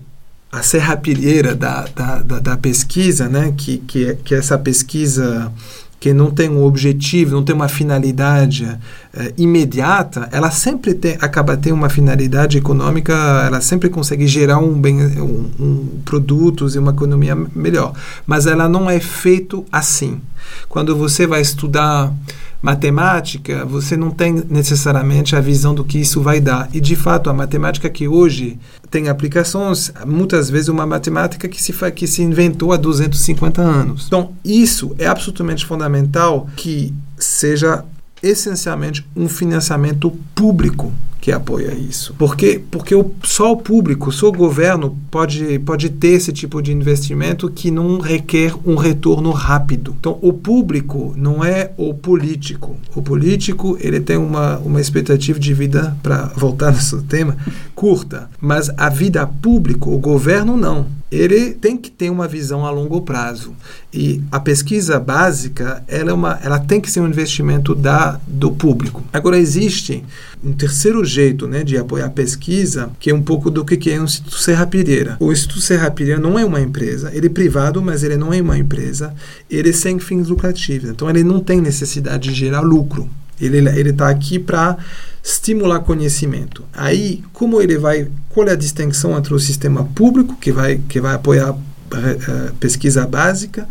a 0.51 0.62
serrapilheira 0.62 1.55
da, 1.55 1.85
da, 1.95 2.23
da, 2.23 2.38
da 2.38 2.57
pesquisa, 2.57 3.29
né? 3.29 3.53
que, 3.55 3.77
que, 3.77 4.07
é, 4.07 4.14
que 4.14 4.35
é 4.35 4.38
essa 4.38 4.57
pesquisa 4.57 5.53
que 6.01 6.14
não 6.14 6.31
tem 6.31 6.49
um 6.49 6.64
objetivo, 6.64 7.35
não 7.35 7.45
tem 7.45 7.55
uma 7.55 7.69
finalidade 7.69 8.64
é, 9.12 9.35
imediata, 9.37 10.31
ela 10.33 10.51
sempre 10.51 10.95
tem, 10.95 11.19
acaba 11.21 11.59
tendo 11.59 11.75
uma 11.75 11.90
finalidade 11.90 12.57
econômica, 12.57 13.12
ela 13.47 13.61
sempre 13.61 13.90
consegue 13.90 14.27
gerar 14.27 14.57
um 14.57 14.81
bem, 14.81 14.99
um, 15.21 15.51
um, 15.61 16.01
produtos 16.07 16.75
e 16.75 16.79
uma 16.79 16.92
economia 16.92 17.37
melhor. 17.55 17.92
Mas 18.27 18.47
ela 18.47 18.66
não 18.66 18.88
é 18.88 18.99
feito 18.99 19.62
assim. 19.71 20.23
Quando 20.71 20.97
você 20.97 21.27
vai 21.27 21.42
estudar 21.42 22.14
matemática, 22.61 23.64
você 23.64 23.97
não 23.97 24.11
tem 24.11 24.42
necessariamente 24.49 25.37
a 25.37 25.40
visão 25.40 25.75
do 25.75 25.85
que 25.85 25.99
isso 25.99 26.21
vai 26.21 26.40
dar. 26.40 26.69
E, 26.73 26.81
de 26.81 26.97
fato, 26.97 27.31
a 27.31 27.33
matemática 27.33 27.88
que 27.88 28.09
hoje 28.09 28.59
tem 28.90 29.09
aplicações, 29.09 29.92
muitas 30.07 30.49
vezes 30.49 30.69
uma 30.69 30.87
matemática 30.87 31.49
que 31.49 31.62
se, 31.62 31.73
que 31.92 32.07
se 32.07 32.23
inventou 32.23 32.73
há 32.73 32.77
250 32.77 33.61
anos. 33.61 34.05
Então, 34.07 34.33
isso 34.45 34.95
é 34.99 35.07
absolutamente 35.07 35.66
fundamental 35.66 36.49
que 36.57 36.92
seja 37.19 37.85
essencialmente 38.28 39.06
um 39.14 39.28
financiamento 39.28 40.10
público 40.34 40.92
que 41.26 41.32
apoia 41.32 41.74
isso. 41.74 42.14
Porque, 42.16 42.62
porque 42.70 42.94
o, 42.94 43.10
só 43.24 43.50
o 43.50 43.56
público, 43.56 44.12
só 44.12 44.28
o 44.28 44.32
governo 44.32 44.96
pode, 45.10 45.58
pode 45.58 45.90
ter 45.90 46.10
esse 46.10 46.32
tipo 46.32 46.62
de 46.62 46.72
investimento 46.72 47.50
que 47.50 47.68
não 47.68 47.98
requer 47.98 48.54
um 48.64 48.76
retorno 48.76 49.32
rápido. 49.32 49.96
Então, 49.98 50.20
o 50.22 50.32
público 50.32 51.12
não 51.16 51.44
é 51.44 51.72
o 51.76 51.92
político. 51.92 52.76
O 52.94 53.02
político 53.02 53.76
ele 53.80 53.98
tem 53.98 54.16
uma, 54.16 54.58
uma 54.58 54.80
expectativa 54.80 55.36
de 55.36 55.52
vida, 55.52 55.96
para 56.00 56.26
voltar 56.36 56.70
nesse 56.72 56.96
tema, 57.02 57.36
curta. 57.74 58.30
Mas 58.40 58.70
a 58.76 58.88
vida 58.88 59.26
pública, 59.26 59.90
o 59.90 59.98
governo 59.98 60.56
não 60.56 60.86
ele 61.11 61.53
tem 61.53 61.77
que 61.77 61.90
ter 61.90 62.11
uma 62.11 62.27
visão 62.27 62.66
a 62.66 62.71
longo 62.71 63.01
prazo. 63.03 63.55
E 63.92 64.21
a 64.31 64.40
pesquisa 64.40 64.99
básica, 64.99 65.83
ela, 65.87 66.11
é 66.11 66.12
uma, 66.12 66.38
ela 66.42 66.59
tem 66.59 66.81
que 66.81 66.90
ser 66.90 67.01
um 67.01 67.07
investimento 67.07 67.75
da, 67.75 68.21
do 68.27 68.51
público. 68.51 69.03
Agora, 69.12 69.38
existe 69.38 70.05
um 70.42 70.53
terceiro 70.53 71.05
jeito 71.05 71.47
né, 71.47 71.64
de 71.64 71.77
apoiar 71.77 72.07
a 72.07 72.11
pesquisa, 72.11 72.90
que 72.99 73.11
é 73.11 73.14
um 73.14 73.23
pouco 73.23 73.51
do 73.51 73.64
que 73.64 73.90
é 73.90 74.01
o 74.01 74.05
Instituto 74.05 74.38
Serra 74.38 74.66
Pireira. 74.66 75.16
O 75.21 75.33
Instituto 75.33 75.61
Serra 75.61 75.90
Pireira 75.90 76.21
não 76.21 76.38
é 76.38 76.45
uma 76.45 76.61
empresa, 76.61 77.11
ele 77.14 77.27
é 77.27 77.31
privado, 77.31 77.81
mas 77.81 78.03
ele 78.03 78.16
não 78.16 78.33
é 78.33 78.40
uma 78.40 78.59
empresa, 78.59 79.14
ele 79.49 79.71
é 79.71 79.73
sem 79.73 79.99
fins 79.99 80.29
lucrativos. 80.29 80.90
Então, 80.90 81.09
ele 81.09 81.23
não 81.23 81.40
tem 81.40 81.61
necessidade 81.61 82.29
de 82.29 82.35
gerar 82.35 82.61
lucro. 82.61 83.09
Ele 83.40 83.90
está 83.90 84.09
aqui 84.09 84.38
para 84.38 84.77
estimular 85.22 85.81
conhecimento. 85.81 86.64
Aí, 86.72 87.22
como 87.33 87.61
ele 87.61 87.77
vai, 87.77 88.09
qual 88.29 88.46
é 88.46 88.53
a 88.53 88.57
distinção 88.57 89.16
entre 89.16 89.35
o 89.35 89.40
sistema 89.40 89.85
público, 89.85 90.37
que 90.37 90.53
vai, 90.53 90.81
que 90.88 91.01
vai 91.01 91.14
apoiar 91.14 91.55
eh, 91.92 92.53
pesquisa 92.59 93.07
básica, 93.07 93.68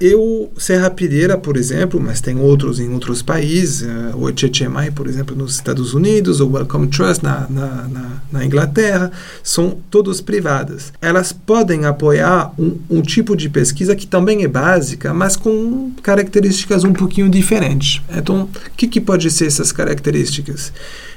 eu, 0.00 0.52
Serra 0.58 0.90
Pilheira, 0.90 1.38
por 1.38 1.56
exemplo, 1.56 2.00
mas 2.00 2.20
tem 2.20 2.38
outros 2.38 2.80
em 2.80 2.92
outros 2.92 3.22
países, 3.22 3.82
uh, 3.82 4.16
o 4.16 4.28
HHMI, 4.28 4.90
por 4.90 5.06
exemplo, 5.06 5.36
nos 5.36 5.54
Estados 5.54 5.94
Unidos, 5.94 6.40
o 6.40 6.48
Wellcome 6.48 6.88
Trust 6.88 7.22
na, 7.22 7.46
na, 7.48 7.88
na, 7.88 8.10
na 8.32 8.44
Inglaterra, 8.44 9.12
são 9.42 9.78
todas 9.90 10.20
privadas. 10.20 10.92
Elas 11.00 11.32
podem 11.32 11.84
apoiar 11.84 12.52
um, 12.58 12.76
um, 12.90 13.02
tipo 13.02 13.36
de 13.36 13.48
pesquisa 13.48 13.94
que 13.94 14.06
também 14.06 14.42
é 14.42 14.48
básica, 14.48 15.14
mas 15.14 15.36
com 15.36 15.92
características 16.02 16.82
um 16.82 16.92
pouquinho 16.92 17.28
diferentes. 17.28 18.02
Então, 18.14 18.42
o 18.42 18.70
que, 18.76 18.88
que 18.88 19.00
pode 19.00 19.30
ser 19.30 19.46
essas 19.46 19.70
características? 19.70 20.72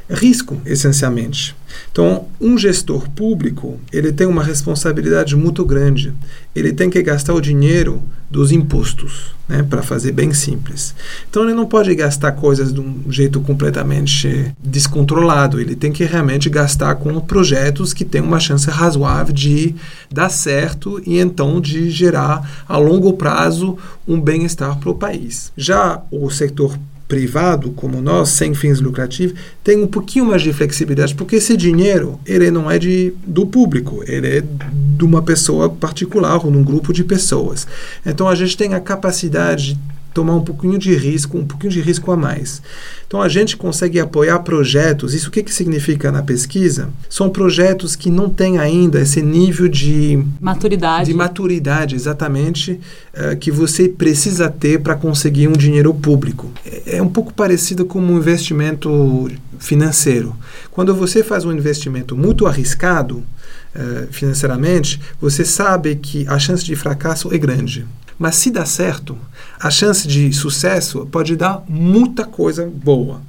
risco, 0.10 0.62
essencialmente. 0.66 1.56
Então, 1.92 2.28
um 2.40 2.58
gestor 2.58 3.10
público, 3.10 3.80
ele 3.92 4.12
tem 4.12 4.28
uma 4.28 4.44
responsabilidade 4.44 5.36
muito 5.36 5.66
grande. 5.66 6.13
Ele 6.56 6.72
tem 6.72 6.90
que 6.90 7.02
gastar 7.02 7.34
o 7.34 7.42
dinheiro 7.42 8.04
dos 8.30 8.52
impostos, 8.52 9.34
né, 9.48 9.63
para 9.63 9.82
fazer 9.82 10.12
bem 10.12 10.34
simples. 10.34 10.94
Então, 11.30 11.44
ele 11.44 11.54
não 11.54 11.66
pode 11.66 11.94
gastar 11.96 12.34
coisas 12.34 12.74
de 12.74 12.80
um 12.80 13.04
jeito 13.10 13.40
completamente 13.42 14.54
descontrolado. 14.62 15.60
Ele 15.60 15.76
tem 15.76 15.92
que 15.92 16.04
realmente 16.04 16.50
gastar 16.50 16.96
com 16.96 17.20
projetos 17.22 17.94
que 17.94 18.06
têm 18.06 18.22
uma 18.22 18.40
chance 18.40 18.70
razoável 18.70 19.34
de 19.34 19.74
dar 20.12 20.30
certo 20.30 21.02
e 21.06 21.20
então 21.20 21.60
de 21.62 21.90
gerar 21.90 22.66
a 22.68 22.78
longo 22.78 23.13
prazo 23.13 23.78
um 24.08 24.20
bem-estar 24.20 24.78
para 24.78 24.90
o 24.90 24.96
país. 24.96 25.52
Já 25.58 26.02
o 26.12 26.30
setor 26.30 26.78
privado 27.08 27.72
como 27.72 28.02
nós, 28.02 28.30
sem 28.30 28.54
fins 28.54 28.82
lucrativos, 28.82 29.40
tem 29.64 29.82
um 29.82 29.88
pouquinho 29.88 30.26
mais 30.26 30.42
de 30.42 30.52
flexibilidade, 30.52 31.16
porque 31.16 31.38
esse 31.38 31.56
dinheiro 31.56 32.20
ele 32.26 32.52
não 32.52 32.70
é 32.70 32.78
de, 32.78 33.14
do 33.26 33.46
público, 33.46 34.04
ele 34.06 34.28
é 34.28 34.42
de 34.42 35.06
uma 35.06 35.22
pessoa 35.22 35.70
particular 35.70 36.46
ou 36.46 36.52
num 36.52 36.64
grupo 36.64 36.92
de 36.92 37.04
pessoas. 37.04 37.66
Então 38.06 38.28
a 38.28 38.36
gente 38.36 38.58
tem 38.58 38.74
a 38.74 38.80
capacidade 38.80 39.74
de 39.74 39.96
tomar 40.18 40.34
um 40.34 40.42
pouquinho 40.42 40.80
de 40.80 40.96
risco, 40.96 41.38
um 41.38 41.46
pouquinho 41.46 41.72
de 41.72 41.80
risco 41.80 42.12
a 42.12 42.18
mais. 42.18 42.60
Então 43.06 43.22
a 43.22 43.30
gente 43.30 43.56
consegue 43.56 44.00
apoiar 44.00 44.40
projetos. 44.40 45.13
Isso 45.13 45.30
o 45.30 45.32
que, 45.32 45.44
que 45.44 45.54
significa 45.54 46.12
na 46.12 46.24
pesquisa? 46.24 46.90
São 47.08 47.30
projetos 47.30 47.96
que 47.96 48.10
não 48.10 48.28
têm 48.28 48.58
ainda 48.58 49.00
esse 49.00 49.22
nível 49.22 49.68
de 49.68 50.26
maturidade, 50.42 51.12
de 51.12 51.13
maturidade 51.13 51.94
exatamente 51.94 52.80
uh, 53.13 53.38
que 53.38 53.52
você 53.52 53.88
precisa 53.88 54.50
ter 54.50 54.82
para 54.82 54.96
conseguir 54.96 55.48
um 55.48 55.54
dinheiro 55.54 55.94
público. 55.94 56.52
É, 56.65 56.98
é 56.98 57.02
um 57.02 57.10
pouco 57.10 57.32
parecido 57.32 57.86
com 57.86 58.00
um 58.00 58.18
investimento 58.18 59.30
financeiro. 59.60 60.36
Quando 60.72 60.96
você 60.96 61.24
faz 61.24 61.46
um 61.46 61.52
investimento 61.52 62.18
muito 62.18 62.48
arriscado 62.48 63.18
uh, 63.18 64.08
financeiramente, 64.10 65.00
você 65.22 65.46
sabe 65.46 65.96
que 65.96 66.28
a 66.28 66.40
chance 66.40 66.65
de 66.65 66.76
fracasso 66.76 67.32
é 67.32 67.38
grande. 67.38 67.86
Mas 68.18 68.36
se 68.38 68.50
dá 68.50 68.65
certo, 68.65 69.18
a 69.60 69.70
chance 69.70 70.08
de 70.08 70.32
sucesso 70.34 71.08
pode 71.12 71.36
dar 71.36 71.63
muita 71.68 72.26
coisa 72.26 72.65
boa. 72.65 73.22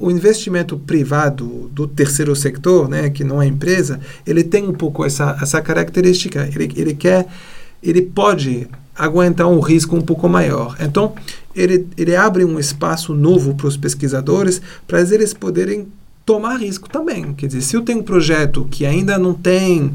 O 0.00 0.10
investimento 0.10 0.76
privado 0.76 1.70
do 1.72 1.86
terceiro 1.86 2.34
setor, 2.34 2.88
né, 2.88 3.08
que 3.10 3.24
não 3.24 3.40
é 3.40 3.46
empresa, 3.46 4.00
ele 4.26 4.42
tem 4.42 4.68
um 4.68 4.72
pouco 4.72 5.04
essa, 5.04 5.38
essa 5.40 5.62
característica. 5.62 6.48
Ele, 6.52 6.72
ele 6.76 6.94
quer, 6.94 7.26
ele 7.82 8.02
pode 8.02 8.68
aguentar 8.96 9.48
um 9.48 9.60
risco 9.60 9.96
um 9.96 10.00
pouco 10.00 10.28
maior. 10.28 10.76
Então, 10.80 11.14
ele, 11.54 11.86
ele 11.96 12.14
abre 12.14 12.44
um 12.44 12.58
espaço 12.58 13.14
novo 13.14 13.54
para 13.54 13.66
os 13.66 13.76
pesquisadores 13.76 14.60
para 14.86 15.00
eles 15.00 15.32
poderem 15.32 15.88
tomar 16.24 16.56
risco 16.56 16.88
também. 16.88 17.32
Quer 17.34 17.46
dizer, 17.46 17.62
se 17.62 17.76
eu 17.76 17.82
tenho 17.82 18.00
um 18.00 18.02
projeto 18.02 18.66
que 18.70 18.86
ainda 18.86 19.18
não 19.18 19.34
tem 19.34 19.94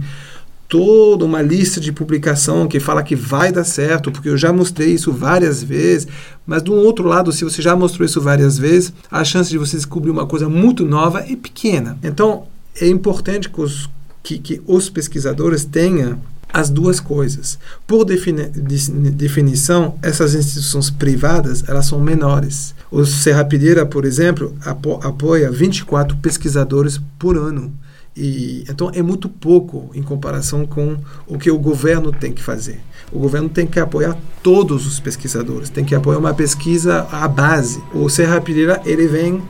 toda 0.70 1.26
uma 1.26 1.41
lista 1.41 1.82
de 1.82 1.91
publicação 1.91 2.67
que 2.67 2.80
fala 2.80 3.01
que 3.01 3.15
vai 3.15 3.51
dar 3.51 3.63
certo, 3.63 4.11
porque 4.11 4.30
eu 4.30 4.38
já 4.38 4.53
mostrei 4.53 4.93
isso 4.93 5.11
várias 5.11 5.63
vezes, 5.63 6.07
mas 6.45 6.61
do 6.61 6.74
outro 6.74 7.07
lado, 7.07 7.32
se 7.32 7.43
você 7.43 7.59
já 7.59 7.76
mostrou 7.76 8.05
isso 8.05 8.22
várias 8.22 8.57
vezes, 8.57 8.93
a 9.09 9.24
chance 9.24 9.49
de 9.49 9.57
você 9.57 9.76
descobrir 9.76 10.11
uma 10.11 10.28
coisa 10.28 10.47
muito 10.47 10.86
nova 10.86 11.22
é 11.22 11.36
pequena. 11.36 11.97
Então, 12.03 12.45
é 12.80 12.88
importante 12.88 13.49
que 13.49 13.59
os, 13.59 13.89
que, 14.22 14.38
que 14.38 14.61
os 14.67 14.89
pesquisadores 14.91 15.65
tenham 15.65 16.22
as 16.53 16.70
duas 16.70 16.99
coisas. 16.99 17.57
Por 17.88 18.05
defini 18.05 18.43
definição, 18.45 19.95
essas 20.01 20.36
instituições 20.36 20.89
privadas 20.89 21.63
elas 21.67 21.88
são 21.88 21.99
menores. 21.99 22.76
O 22.91 23.05
Serrapideira, 23.05 23.86
por 23.86 24.05
exemplo, 24.05 24.55
apo 24.65 24.99
apoia 25.03 25.51
24 25.51 26.17
pesquisadores 26.17 26.99
por 27.17 27.38
ano. 27.38 27.72
E, 28.20 28.65
então 28.70 28.91
é 28.93 29.01
muito 29.01 29.30
pouco 29.30 29.89
em 29.95 30.03
comparação 30.03 30.65
com 30.67 30.97
o 31.26 31.38
que 31.38 31.49
o 31.49 31.57
governo 31.57 32.11
tem 32.11 32.34
que 32.34 32.43
fazer. 32.43 32.82
O 33.13 33.17
governo 33.17 33.47
tem 33.47 33.65
que 33.65 33.80
apoiar 33.80 34.17
todos 34.43 34.86
os 34.86 34.99
pesquisadores, 34.99 35.70
tem 35.70 35.86
que 35.86 35.95
apoiar 35.95 36.17
uma 36.17 36.34
pesquisa 36.34 37.07
à 37.09 37.26
base. 37.30 37.82
O 37.93 38.09
Serra 38.09 38.43
ele 38.86 39.07
vem 39.07 39.41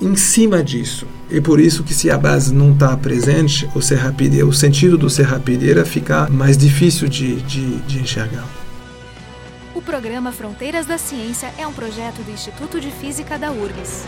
em 0.00 0.14
cima 0.14 0.62
disso. 0.62 1.04
E 1.28 1.40
por 1.40 1.58
isso 1.58 1.82
que 1.82 1.92
se 1.92 2.10
a 2.10 2.16
base 2.16 2.54
não 2.54 2.72
está 2.72 2.96
presente, 2.96 3.68
o, 3.74 3.82
Serra 3.82 4.14
o 4.46 4.52
sentido 4.52 4.96
do 4.96 5.10
Serra 5.10 5.42
fica 5.84 6.28
mais 6.28 6.56
difícil 6.56 7.08
de, 7.08 7.42
de, 7.42 7.78
de 7.80 7.98
enxergar. 8.00 8.46
O 9.74 9.82
programa 9.82 10.30
Fronteiras 10.30 10.86
da 10.86 10.96
Ciência 10.96 11.52
é 11.58 11.66
um 11.66 11.72
projeto 11.72 12.22
do 12.22 12.30
Instituto 12.30 12.80
de 12.80 12.90
Física 12.92 13.36
da 13.36 13.50
URGS. 13.50 14.04